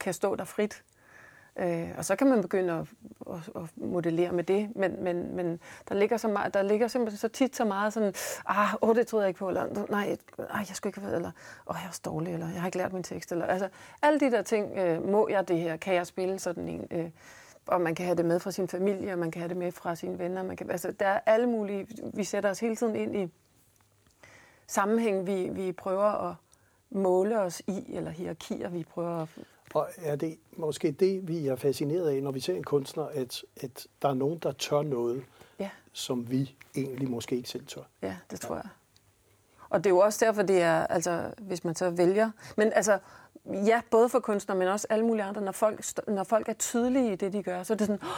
kan 0.00 0.14
stå 0.14 0.36
der 0.36 0.44
frit. 0.44 0.84
Øh, 1.56 1.90
og 1.98 2.04
så 2.04 2.16
kan 2.16 2.26
man 2.26 2.42
begynde 2.42 2.72
at, 2.72 2.88
og, 3.34 3.62
og 3.62 3.68
modellere 3.76 4.32
med 4.32 4.44
det, 4.44 4.76
men, 4.76 5.04
men, 5.04 5.36
men 5.36 5.60
der, 5.88 5.94
ligger 5.94 6.16
så 6.16 6.28
meget, 6.28 6.54
der 6.54 6.62
ligger 6.62 6.88
simpelthen 6.88 7.18
så 7.18 7.28
tit 7.28 7.56
så 7.56 7.64
meget 7.64 7.92
sådan, 7.92 8.14
ah, 8.46 8.68
åh, 8.82 8.96
det 8.96 9.06
troede 9.06 9.24
jeg 9.24 9.28
ikke 9.28 9.38
på, 9.38 9.48
eller 9.48 9.86
nej, 9.90 10.16
ej, 10.38 10.64
jeg 10.68 10.76
skulle 10.76 10.88
ikke 10.88 11.00
have 11.00 11.06
været, 11.06 11.16
eller 11.16 11.30
åh, 11.66 11.76
jeg 11.78 11.84
er 11.84 11.88
også 11.88 12.02
dårlig, 12.04 12.32
eller 12.32 12.48
jeg 12.48 12.60
har 12.60 12.68
ikke 12.68 12.78
lært 12.78 12.92
min 12.92 13.02
tekst, 13.02 13.32
eller 13.32 13.46
altså, 13.46 13.68
alle 14.02 14.20
de 14.20 14.30
der 14.30 14.42
ting, 14.42 14.78
øh, 14.78 15.08
må 15.08 15.28
jeg 15.28 15.48
det 15.48 15.58
her, 15.58 15.76
kan 15.76 15.94
jeg 15.94 16.06
spille 16.06 16.38
sådan 16.38 16.68
en, 16.68 16.86
øh, 16.90 17.10
og 17.66 17.80
man 17.80 17.94
kan 17.94 18.06
have 18.06 18.16
det 18.16 18.24
med 18.24 18.40
fra 18.40 18.50
sin 18.50 18.68
familie, 18.68 19.12
og 19.12 19.18
man 19.18 19.30
kan 19.30 19.40
have 19.40 19.48
det 19.48 19.56
med 19.56 19.72
fra 19.72 19.94
sine 19.94 20.18
venner, 20.18 20.42
man 20.42 20.56
kan, 20.56 20.70
altså, 20.70 20.92
der 20.92 21.06
er 21.06 21.20
alle 21.26 21.46
mulige, 21.46 21.86
vi 22.14 22.24
sætter 22.24 22.50
os 22.50 22.60
hele 22.60 22.76
tiden 22.76 22.96
ind 22.96 23.16
i 23.16 23.28
sammenhæng, 24.66 25.26
vi, 25.26 25.48
vi 25.48 25.72
prøver 25.72 26.30
at 26.30 26.34
måle 26.90 27.40
os 27.40 27.62
i, 27.66 27.84
eller 27.96 28.10
hierarkier, 28.10 28.68
vi 28.68 28.84
prøver 28.84 29.22
at 29.22 29.28
og 29.74 29.88
er 29.96 30.16
det 30.16 30.38
måske 30.56 30.90
det, 30.92 31.28
vi 31.28 31.46
er 31.46 31.56
fascineret 31.56 32.08
af, 32.08 32.22
når 32.22 32.30
vi 32.32 32.40
ser 32.40 32.54
en 32.54 32.64
kunstner, 32.64 33.04
at, 33.04 33.42
at 33.62 33.86
der 34.02 34.08
er 34.08 34.14
nogen, 34.14 34.38
der 34.38 34.52
tør 34.52 34.82
noget, 34.82 35.24
Ja. 35.58 35.70
som 35.92 36.30
vi 36.30 36.56
egentlig 36.76 37.10
måske 37.10 37.36
ikke 37.36 37.48
selv 37.48 37.66
tør? 37.66 37.80
Ja, 38.02 38.16
det 38.30 38.40
tror 38.40 38.54
jeg. 38.54 38.64
Og 39.70 39.84
det 39.84 39.90
er 39.90 39.94
jo 39.94 39.98
også 39.98 40.24
derfor, 40.24 40.42
det 40.42 40.62
er, 40.62 40.86
altså, 40.86 41.30
hvis 41.38 41.64
man 41.64 41.74
så 41.74 41.90
vælger. 41.90 42.30
Men 42.56 42.72
altså, 42.72 42.98
ja, 43.46 43.80
både 43.90 44.08
for 44.08 44.20
kunstnere, 44.20 44.58
men 44.58 44.68
også 44.68 44.86
alle 44.90 45.06
mulige 45.06 45.24
andre, 45.24 45.40
når 45.42 45.52
folk, 45.52 45.84
når 46.08 46.24
folk 46.24 46.48
er 46.48 46.52
tydelige 46.52 47.12
i 47.12 47.16
det, 47.16 47.32
de 47.32 47.42
gør, 47.42 47.62
så 47.62 47.72
er 47.72 47.76
det 47.76 47.86
sådan, 47.86 48.02
"Åh, 48.02 48.08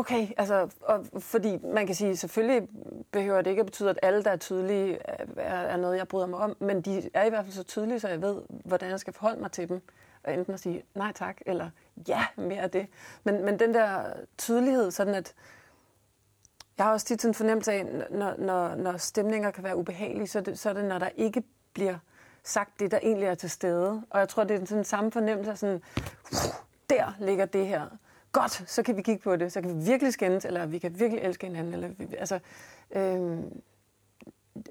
okay, 0.00 0.28
altså, 0.36 0.68
og, 0.80 1.06
fordi 1.18 1.58
man 1.74 1.86
kan 1.86 1.94
sige, 1.94 2.16
selvfølgelig 2.16 2.68
behøver 3.12 3.42
det 3.42 3.50
ikke 3.50 3.60
at 3.60 3.66
betyde, 3.66 3.90
at 3.90 3.98
alle, 4.02 4.22
der 4.24 4.30
er 4.30 4.36
tydelige, 4.36 4.98
er, 5.36 5.42
er 5.42 5.76
noget, 5.76 5.96
jeg 5.98 6.08
bryder 6.08 6.26
mig 6.26 6.38
om, 6.38 6.56
men 6.60 6.80
de 6.80 7.10
er 7.14 7.24
i 7.24 7.28
hvert 7.28 7.44
fald 7.44 7.54
så 7.54 7.62
tydelige, 7.62 8.00
så 8.00 8.08
jeg 8.08 8.22
ved, 8.22 8.42
hvordan 8.64 8.90
jeg 8.90 9.00
skal 9.00 9.12
forholde 9.12 9.40
mig 9.40 9.52
til 9.52 9.68
dem. 9.68 9.80
Og 10.24 10.34
enten 10.34 10.54
at 10.54 10.60
sige 10.60 10.82
nej 10.94 11.12
tak, 11.12 11.36
eller 11.46 11.70
ja, 12.08 12.24
mere 12.36 12.60
af 12.60 12.70
det. 12.70 12.86
Men, 13.24 13.44
men 13.44 13.58
den 13.58 13.74
der 13.74 14.02
tydelighed, 14.38 14.90
sådan 14.90 15.14
at, 15.14 15.34
jeg 16.78 16.86
har 16.86 16.92
også 16.92 17.06
tit 17.06 17.22
sådan 17.22 17.30
en 17.30 17.34
fornemmelse 17.34 17.72
af, 17.72 17.86
når, 18.10 18.34
når, 18.38 18.74
når 18.74 18.96
stemninger 18.96 19.50
kan 19.50 19.64
være 19.64 19.76
ubehagelige, 19.76 20.26
så 20.26 20.38
er, 20.38 20.42
det, 20.42 20.58
så 20.58 20.68
er 20.68 20.72
det, 20.72 20.84
når 20.84 20.98
der 20.98 21.08
ikke 21.16 21.42
bliver 21.72 21.98
sagt 22.42 22.80
det, 22.80 22.90
der 22.90 22.98
egentlig 23.02 23.26
er 23.28 23.34
til 23.34 23.50
stede. 23.50 24.02
Og 24.10 24.18
jeg 24.20 24.28
tror, 24.28 24.44
det 24.44 24.54
er 24.62 24.66
sådan 24.66 24.78
en 24.78 24.84
samme 24.84 25.10
fornemmelse 25.12 25.50
af 25.50 25.58
sådan, 25.58 25.82
der 26.90 27.12
ligger 27.18 27.46
det 27.46 27.66
her. 27.66 27.86
Godt, 28.32 28.70
så 28.70 28.82
kan 28.82 28.96
vi 28.96 29.02
kigge 29.02 29.22
på 29.22 29.36
det. 29.36 29.52
Så 29.52 29.60
kan 29.60 29.78
vi 29.78 29.84
virkelig 29.84 30.12
skændes, 30.12 30.44
eller 30.44 30.66
vi 30.66 30.78
kan 30.78 30.98
virkelig 31.00 31.22
elske 31.24 31.46
hinanden. 31.46 31.72
Eller, 31.74 31.88
vi- 31.88 32.16
altså, 32.18 32.38
øhm, 32.90 33.62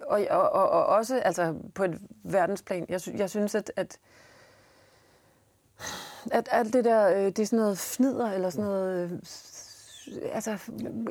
og, 0.02 0.22
og, 0.30 0.50
og, 0.52 0.70
og 0.70 0.86
også 0.86 1.20
altså, 1.20 1.56
på 1.76 1.84
et 1.84 2.02
verdensplan. 2.24 2.86
Jeg, 2.90 3.02
sy- 3.02 3.10
jeg 3.18 3.30
synes, 3.30 3.56
at, 3.56 3.72
at 3.76 3.98
at 6.32 6.50
alt 6.52 6.74
det 6.74 6.86
der, 6.86 7.10
øh, 7.10 7.26
det 7.26 7.40
er 7.40 7.46
sådan 7.46 7.60
noget 7.60 7.78
fnider, 7.78 8.32
eller 8.32 8.50
sådan 8.50 8.66
noget 8.66 9.12
øh, 9.12 9.20
altså 10.32 10.52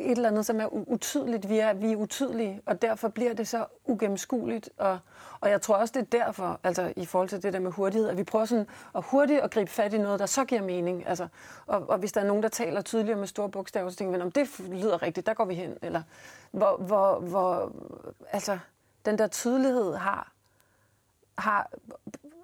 et 0.01 0.11
eller 0.11 0.29
andet, 0.29 0.47
som 0.47 0.61
er 0.61 0.67
utydeligt. 0.73 1.49
Vi 1.49 1.59
er, 1.59 1.73
vi 1.73 1.93
er 1.93 1.97
utydelige, 1.97 2.61
og 2.67 2.83
derfor 2.83 3.09
bliver 3.09 3.33
det 3.33 3.49
så 3.49 3.67
ugennemskueligt. 3.87 4.71
Og, 4.77 4.99
og 5.41 5.51
jeg 5.51 5.61
tror 5.61 5.75
også, 5.75 5.93
det 5.95 6.01
er 6.01 6.25
derfor, 6.25 6.61
altså 6.63 6.93
i 6.97 7.07
forhold 7.07 7.29
til 7.29 7.43
det 7.43 7.53
der 7.53 7.59
med 7.59 7.71
hurtighed, 7.71 8.09
at 8.09 8.17
vi 8.17 8.25
prøver 8.25 8.45
sådan 8.45 8.67
at 8.95 9.05
hurtigt 9.05 9.41
at 9.41 9.51
gribe 9.51 9.71
fat 9.71 9.95
i 9.95 9.99
noget, 9.99 10.21
der 10.21 10.27
så 10.27 10.45
giver 10.45 10.63
mening. 10.63 11.07
Altså, 11.07 11.29
og, 11.67 11.91
og 11.91 11.99
hvis 11.99 12.13
der 12.13 12.21
er 12.21 12.27
nogen, 12.27 12.43
der 12.43 12.49
taler 12.49 12.81
tydeligere 12.81 13.19
med 13.19 13.27
store 13.27 13.49
bogstaver, 13.49 13.91
så 13.91 13.97
tænker 13.97 14.17
vi, 14.17 14.23
om 14.23 14.33
det 14.33 14.61
lyder 14.69 15.03
rigtigt, 15.03 15.27
der 15.27 15.35
går 15.35 15.45
vi 15.45 15.55
hen. 15.55 15.77
Eller 15.83 16.03
hvor, 16.51 16.77
hvor, 16.77 17.19
hvor 17.19 17.73
altså, 18.31 18.59
den 19.05 19.19
der 19.19 19.27
tydelighed 19.27 19.95
har, 19.95 20.33
har 21.39 21.71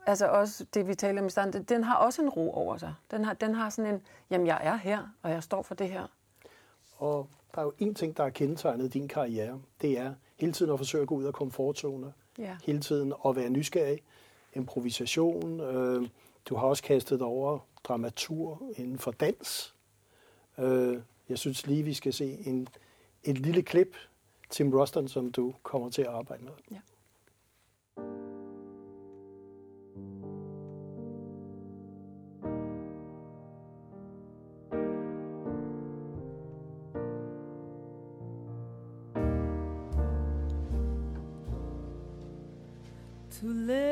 altså 0.09 0.27
også 0.27 0.65
det, 0.75 0.89
vi 0.89 0.95
taler 0.95 1.21
om 1.21 1.27
i 1.27 1.31
starten, 1.31 1.63
den 1.63 1.85
har 1.85 1.97
også 1.97 2.23
en 2.23 2.29
ro 2.29 2.53
over 2.53 2.77
sig. 2.77 2.95
Den 3.11 3.25
har, 3.25 3.35
den 3.35 3.55
har 3.55 3.71
sådan 3.71 3.95
en, 3.95 4.03
jamen 4.31 4.47
jeg 4.47 4.61
er 4.63 4.77
her, 4.77 5.15
og 5.23 5.31
jeg 5.31 5.43
står 5.43 5.63
for 5.63 5.75
det 5.75 5.89
her. 5.89 6.07
Og 6.97 7.29
der 7.55 7.61
er 7.61 7.65
jo 7.65 7.73
en 7.79 7.95
ting, 7.95 8.17
der 8.17 8.23
har 8.23 8.31
kendetegnet 8.31 8.95
din 8.95 9.09
karriere. 9.09 9.61
Det 9.81 9.99
er 9.99 10.15
hele 10.37 10.53
tiden 10.53 10.73
at 10.73 10.79
forsøge 10.79 11.03
at 11.03 11.09
gå 11.09 11.15
ud 11.15 11.25
af 11.25 11.33
komfortzoner. 11.33 12.11
Ja. 12.39 12.57
Hele 12.65 12.81
tiden 12.81 13.13
at 13.27 13.37
være 13.37 13.51
nysgerrig. 13.51 14.03
Improvisation. 14.55 15.61
Øh, 15.61 16.09
du 16.49 16.57
har 16.57 16.67
også 16.67 16.83
kastet 16.83 17.23
over 17.23 17.59
dramatur 17.85 18.63
inden 18.77 18.99
for 18.99 19.11
dans. 19.11 19.75
Øh, 20.59 20.99
jeg 21.29 21.39
synes 21.39 21.67
lige, 21.67 21.83
vi 21.83 21.95
skal 21.95 22.13
se 22.13 22.39
en, 22.47 22.69
et 23.25 23.39
lille 23.39 23.63
klip, 23.63 23.97
Tim 24.51 24.73
Ruston, 24.73 25.09
som 25.09 25.33
du 25.33 25.55
kommer 25.63 25.91
til 25.91 26.03
at 26.03 26.09
arbejde 26.09 26.45
med. 26.45 26.53
Ja. 26.71 26.79
To 43.41 43.47
lay 43.47 43.88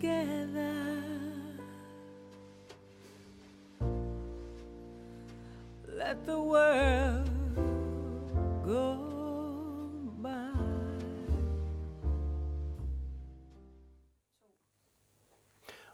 together. 0.00 0.74
Let 5.88 6.16
the 6.26 6.38
world 6.38 7.30
go 8.64 8.96
by. 10.22 10.60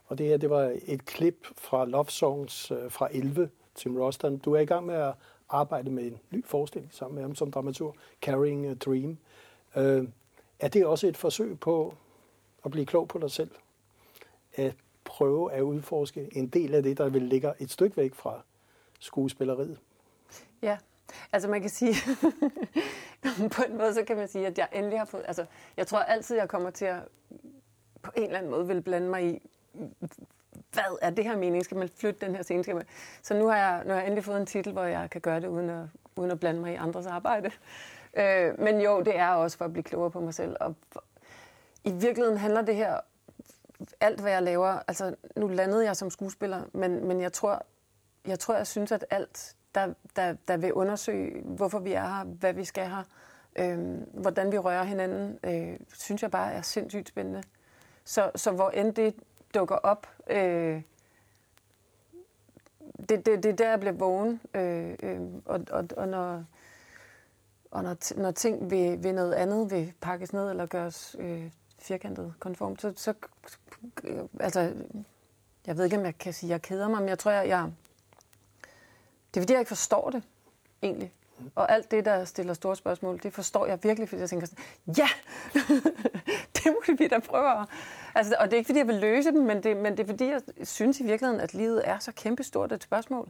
Og 0.05 0.17
det 0.17 0.25
her, 0.25 0.37
det 0.37 0.49
var 0.49 0.77
et 0.85 1.05
klip 1.05 1.47
fra 1.55 1.85
Love 1.85 2.05
Songs 2.05 2.71
øh, 2.71 2.91
fra 2.91 3.09
11, 3.11 3.49
Tim 3.75 3.97
Ruston. 3.97 4.37
Du 4.37 4.53
er 4.53 4.59
i 4.59 4.65
gang 4.65 4.85
med 4.85 4.95
at 4.95 5.13
arbejde 5.49 5.91
med 5.91 6.03
en 6.03 6.19
ny 6.31 6.45
forestilling 6.45 6.93
sammen 6.93 7.15
med 7.15 7.23
ham 7.23 7.35
som 7.35 7.51
dramaturg, 7.51 7.95
Carrying 8.21 8.65
a 8.65 8.73
Dream. 8.73 9.17
Øh, 9.75 10.07
er 10.59 10.67
det 10.67 10.85
også 10.85 11.07
et 11.07 11.17
forsøg 11.17 11.59
på 11.59 11.93
at 12.65 12.71
blive 12.71 12.85
klog 12.85 13.07
på 13.07 13.19
dig 13.19 13.31
selv? 13.31 13.49
At 14.57 14.75
prøve 15.03 15.51
at 15.51 15.61
udforske 15.61 16.29
en 16.31 16.47
del 16.47 16.73
af 16.73 16.83
det, 16.83 16.97
der 16.97 17.09
vil 17.09 17.21
ligge 17.21 17.53
et 17.59 17.71
stykke 17.71 17.97
væk 17.97 18.15
fra 18.15 18.41
skuespilleriet? 18.99 19.79
Ja, 20.61 20.77
altså 21.31 21.49
man 21.49 21.61
kan 21.61 21.69
sige, 21.69 21.95
på 23.55 23.63
en 23.69 23.77
måde 23.77 23.93
så 23.93 24.03
kan 24.07 24.17
man 24.17 24.27
sige, 24.27 24.47
at 24.47 24.57
jeg 24.57 24.67
endelig 24.73 24.99
har 24.99 25.05
fået, 25.05 25.23
altså 25.27 25.45
jeg 25.77 25.87
tror 25.87 25.99
altid, 25.99 26.37
jeg 26.37 26.49
kommer 26.49 26.69
til 26.69 26.85
at 26.85 26.99
på 28.01 28.11
en 28.15 28.23
eller 28.23 28.37
anden 28.37 28.51
måde 28.51 28.67
vil 28.67 28.81
blande 28.81 29.09
mig 29.09 29.25
i, 29.25 29.49
hvad 30.71 30.97
er 31.01 31.09
det 31.09 31.25
her 31.25 31.37
mening? 31.37 31.63
Skal 31.63 31.77
man 31.77 31.89
flytte 31.95 32.25
den 32.25 32.35
her 32.35 32.43
scene? 32.43 32.63
Skal 32.63 32.75
man... 32.75 32.85
Så 33.21 33.33
nu 33.33 33.47
har, 33.47 33.57
jeg, 33.57 33.81
nu 33.85 33.89
har 33.89 33.97
jeg 33.97 34.05
endelig 34.07 34.23
fået 34.23 34.37
en 34.37 34.45
titel, 34.45 34.73
hvor 34.73 34.83
jeg 34.83 35.09
kan 35.09 35.21
gøre 35.21 35.39
det 35.39 35.47
uden 35.47 35.69
at, 35.69 35.85
uden 36.15 36.31
at 36.31 36.39
blande 36.39 36.61
mig 36.61 36.73
i 36.73 36.75
andres 36.75 37.05
arbejde. 37.05 37.51
Øh, 38.13 38.59
men 38.59 38.81
jo, 38.81 39.01
det 39.01 39.17
er 39.17 39.29
også 39.29 39.57
for 39.57 39.65
at 39.65 39.73
blive 39.73 39.83
klogere 39.83 40.11
på 40.11 40.19
mig 40.19 40.33
selv. 40.33 40.55
Og 40.59 40.75
for, 40.91 41.03
i 41.83 41.91
virkeligheden 41.91 42.37
handler 42.37 42.61
det 42.61 42.75
her, 42.75 42.99
alt 43.99 44.21
hvad 44.21 44.31
jeg 44.31 44.43
laver, 44.43 44.79
altså 44.87 45.15
nu 45.35 45.47
landede 45.47 45.85
jeg 45.85 45.95
som 45.97 46.09
skuespiller, 46.09 46.63
men, 46.73 47.07
men 47.07 47.21
jeg 47.21 47.33
tror, 47.33 47.65
jeg 48.27 48.39
tror, 48.39 48.55
jeg 48.55 48.67
synes, 48.67 48.91
at 48.91 49.05
alt, 49.09 49.55
der, 49.75 49.93
der, 50.15 50.35
der 50.47 50.57
vil 50.57 50.73
undersøge, 50.73 51.41
hvorfor 51.41 51.79
vi 51.79 51.93
er 51.93 52.07
her, 52.07 52.23
hvad 52.23 52.53
vi 52.53 52.65
skal 52.65 52.89
her, 52.89 53.03
øh, 53.55 53.97
hvordan 54.13 54.51
vi 54.51 54.57
rører 54.57 54.83
hinanden, 54.83 55.39
øh, 55.43 55.79
synes 55.93 56.21
jeg 56.23 56.31
bare 56.31 56.53
er 56.53 56.61
sindssygt 56.61 57.09
spændende. 57.09 57.43
Så, 58.03 58.31
så 58.35 58.51
hvor 58.51 58.69
end 58.69 58.93
det 58.93 59.15
dukker 59.53 59.75
op, 59.75 60.07
øh, 60.29 60.81
det, 63.09 63.25
det, 63.25 63.43
det 63.43 63.45
er 63.45 63.55
der, 63.55 63.69
jeg 63.69 63.79
bliver 63.79 63.93
vågen. 63.93 64.41
Øh, 64.53 64.95
øh, 65.03 65.21
og, 65.45 65.61
og, 65.71 65.87
og 65.97 66.07
når, 66.07 66.43
og 67.71 67.83
når, 67.83 68.19
når 68.21 68.31
ting 68.31 68.71
ved, 68.71 68.97
ved 68.97 69.13
noget 69.13 69.33
andet 69.33 69.71
vil 69.71 69.93
pakkes 70.01 70.33
ned 70.33 70.49
eller 70.49 70.65
gøres 70.65 71.15
øh, 71.19 71.51
firkantet 71.79 72.33
konformt, 72.39 72.81
så, 72.81 72.93
så 72.95 73.13
altså, 74.39 74.73
jeg 75.67 75.77
ved 75.77 75.83
ikke, 75.83 75.97
om 75.97 76.05
jeg 76.05 76.17
kan 76.17 76.33
sige, 76.33 76.47
at 76.47 76.51
jeg 76.51 76.61
keder 76.61 76.87
mig, 76.87 76.99
men 76.99 77.09
jeg 77.09 77.19
tror, 77.19 77.31
jeg, 77.31 77.47
jeg 77.47 77.71
det 79.33 79.39
er 79.39 79.41
fordi, 79.41 79.53
jeg 79.53 79.59
ikke 79.59 79.69
forstår 79.69 80.09
det, 80.09 80.23
egentlig. 80.81 81.11
Og 81.55 81.71
alt 81.71 81.91
det, 81.91 82.05
der 82.05 82.25
stiller 82.25 82.53
store 82.53 82.75
spørgsmål, 82.75 83.19
det 83.23 83.33
forstår 83.33 83.65
jeg 83.65 83.83
virkelig, 83.83 84.09
fordi 84.09 84.21
jeg 84.21 84.29
tænker 84.29 84.47
sådan, 84.47 84.63
ja, 84.97 85.07
det 86.55 86.65
må 86.65 86.95
vi 86.97 87.07
da 87.07 87.19
prøve. 87.19 87.65
Altså, 88.15 88.35
og 88.39 88.45
det 88.45 88.53
er 88.53 88.57
ikke, 88.57 88.67
fordi 88.67 88.79
jeg 88.79 88.87
vil 88.87 88.95
løse 88.95 89.31
dem, 89.31 89.41
men 89.43 89.63
det, 89.63 89.77
men 89.77 89.97
det 89.97 90.03
er, 90.03 90.07
fordi 90.07 90.25
jeg 90.25 90.41
synes 90.63 90.99
i 90.99 91.03
virkeligheden, 91.03 91.41
at 91.41 91.53
livet 91.53 91.87
er 91.87 91.99
så 91.99 92.11
kæmpestort 92.11 92.71
et 92.71 92.83
spørgsmål. 92.83 93.29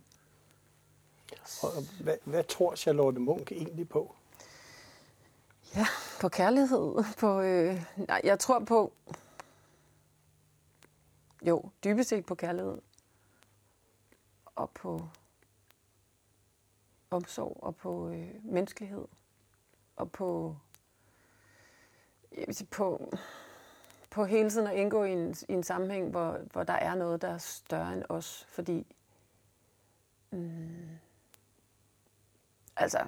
Og 1.62 1.72
hvad, 2.00 2.16
hvad 2.24 2.44
tror 2.44 2.76
Charlotte 2.76 3.20
Munk 3.20 3.52
egentlig 3.52 3.90
på? 3.90 4.16
Ja, 5.76 5.86
på 6.22 6.30
kærlighed. 6.30 7.04
På, 7.18 7.42
øh, 7.42 7.82
nej, 7.98 8.22
jeg 8.24 8.40
tror 8.40 8.60
på... 8.60 8.94
Jo, 11.48 11.70
dybest 11.84 12.10
set 12.10 12.26
på 12.26 12.36
kærlighed. 12.36 12.78
Og 14.56 14.70
på 14.70 15.08
omsorg 17.10 17.58
og 17.64 17.76
på 17.76 18.10
øh, 18.10 18.30
menneskelighed. 18.44 19.06
Og 19.96 20.12
på, 20.12 20.58
jeg 22.32 22.44
vil 22.48 22.56
sige, 22.56 22.68
på, 22.68 23.12
på 24.10 24.26
hele 24.26 24.50
tiden 24.50 24.68
at 24.68 24.76
indgå 24.76 25.04
i 25.04 25.12
en, 25.12 25.36
i 25.50 25.54
en 25.54 25.64
sammenhæng, 25.64 26.10
hvor, 26.10 26.38
hvor 26.52 26.64
der 26.64 26.74
er 26.74 26.96
noget, 26.96 27.22
der 27.22 27.28
er 27.28 27.38
større 27.38 27.94
end 27.94 28.04
os. 28.10 28.46
Fordi, 28.50 28.96
mm, 30.32 30.90
altså, 32.76 33.08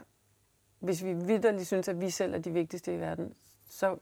hvis 0.79 1.03
vi 1.03 1.13
vidderligt 1.13 1.67
synes, 1.67 1.87
at 1.87 2.01
vi 2.01 2.09
selv 2.09 2.33
er 2.33 2.39
de 2.39 2.51
vigtigste 2.51 2.95
i 2.95 2.99
verden, 2.99 3.35
så 3.69 3.97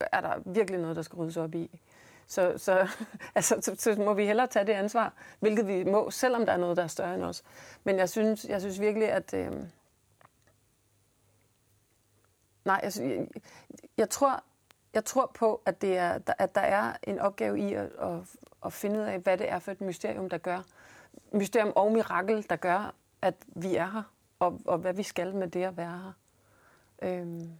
er 0.00 0.20
der 0.20 0.42
virkelig 0.46 0.80
noget, 0.80 0.96
der 0.96 1.02
skal 1.02 1.16
ryddes 1.16 1.36
op 1.36 1.54
i. 1.54 1.80
Så, 2.26 2.54
så, 2.56 2.88
altså, 3.34 3.58
så, 3.60 3.74
så 3.78 4.02
må 4.02 4.14
vi 4.14 4.26
hellere 4.26 4.46
tage 4.46 4.66
det 4.66 4.72
ansvar, 4.72 5.12
hvilket 5.40 5.68
vi 5.68 5.84
må, 5.84 6.10
selvom 6.10 6.46
der 6.46 6.52
er 6.52 6.56
noget, 6.56 6.76
der 6.76 6.82
er 6.82 6.86
større 6.86 7.14
end 7.14 7.24
os. 7.24 7.44
Men 7.84 7.98
jeg 7.98 8.08
synes, 8.08 8.44
jeg 8.44 8.60
synes 8.60 8.80
virkelig, 8.80 9.08
at... 9.08 9.34
Øh, 9.34 9.52
nej, 12.64 12.80
jeg, 12.82 12.92
jeg, 13.00 13.28
jeg, 13.96 14.10
tror, 14.10 14.42
jeg 14.94 15.04
tror 15.04 15.30
på, 15.34 15.62
at, 15.66 15.82
det 15.82 15.96
er, 15.96 16.18
at 16.38 16.54
der 16.54 16.60
er 16.60 16.96
en 17.02 17.18
opgave 17.18 17.60
i 17.60 17.74
at, 17.74 17.90
at, 17.98 18.18
at 18.64 18.72
finde 18.72 18.98
ud 18.98 19.04
af, 19.04 19.18
hvad 19.18 19.38
det 19.38 19.50
er 19.50 19.58
for 19.58 19.72
et 19.72 19.80
mysterium, 19.80 20.28
der 20.28 20.38
gør. 20.38 20.62
Mysterium 21.32 21.72
og 21.76 21.92
mirakel, 21.92 22.46
der 22.50 22.56
gør, 22.56 22.94
at 23.22 23.34
vi 23.46 23.76
er 23.76 23.86
her, 23.90 24.02
og, 24.38 24.60
og 24.64 24.78
hvad 24.78 24.94
vi 24.94 25.02
skal 25.02 25.34
med 25.34 25.48
det 25.48 25.62
at 25.62 25.76
være 25.76 25.98
her. 26.04 26.12
Øhm, 27.02 27.50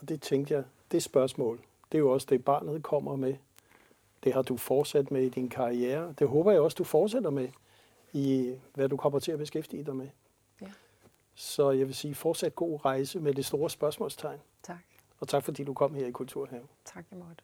Og 0.00 0.08
det 0.08 0.22
tænkte 0.22 0.54
jeg, 0.54 0.64
det 0.92 1.02
spørgsmål, 1.02 1.60
det 1.94 1.98
er 1.98 2.02
jo 2.02 2.10
også 2.10 2.26
det, 2.30 2.44
barnet 2.44 2.82
kommer 2.82 3.16
med. 3.16 3.34
Det 4.24 4.32
har 4.32 4.42
du 4.42 4.56
fortsat 4.56 5.10
med 5.10 5.22
i 5.22 5.28
din 5.28 5.48
karriere. 5.48 6.14
Det 6.18 6.28
håber 6.28 6.52
jeg 6.52 6.60
også, 6.60 6.74
du 6.74 6.84
fortsætter 6.84 7.30
med 7.30 7.48
i, 8.12 8.54
hvad 8.74 8.88
du 8.88 8.96
kommer 8.96 9.18
til 9.18 9.32
at 9.32 9.38
beskæftige 9.38 9.84
dig 9.84 9.96
med. 9.96 10.08
Ja. 10.60 10.66
Så 11.34 11.70
jeg 11.70 11.86
vil 11.86 11.94
sige, 11.94 12.14
fortsat 12.14 12.54
god 12.54 12.84
rejse 12.84 13.20
med 13.20 13.34
det 13.34 13.44
store 13.46 13.70
spørgsmålstegn. 13.70 14.38
tak. 14.62 14.76
Og 15.20 15.28
tak 15.28 15.44
fordi 15.44 15.64
du 15.64 15.74
kom 15.74 15.94
her 15.94 16.06
i 16.06 16.10
Kulturhaven. 16.10 16.68
Tak, 16.84 17.04
jeg 17.10 17.18
måtte. 17.18 17.42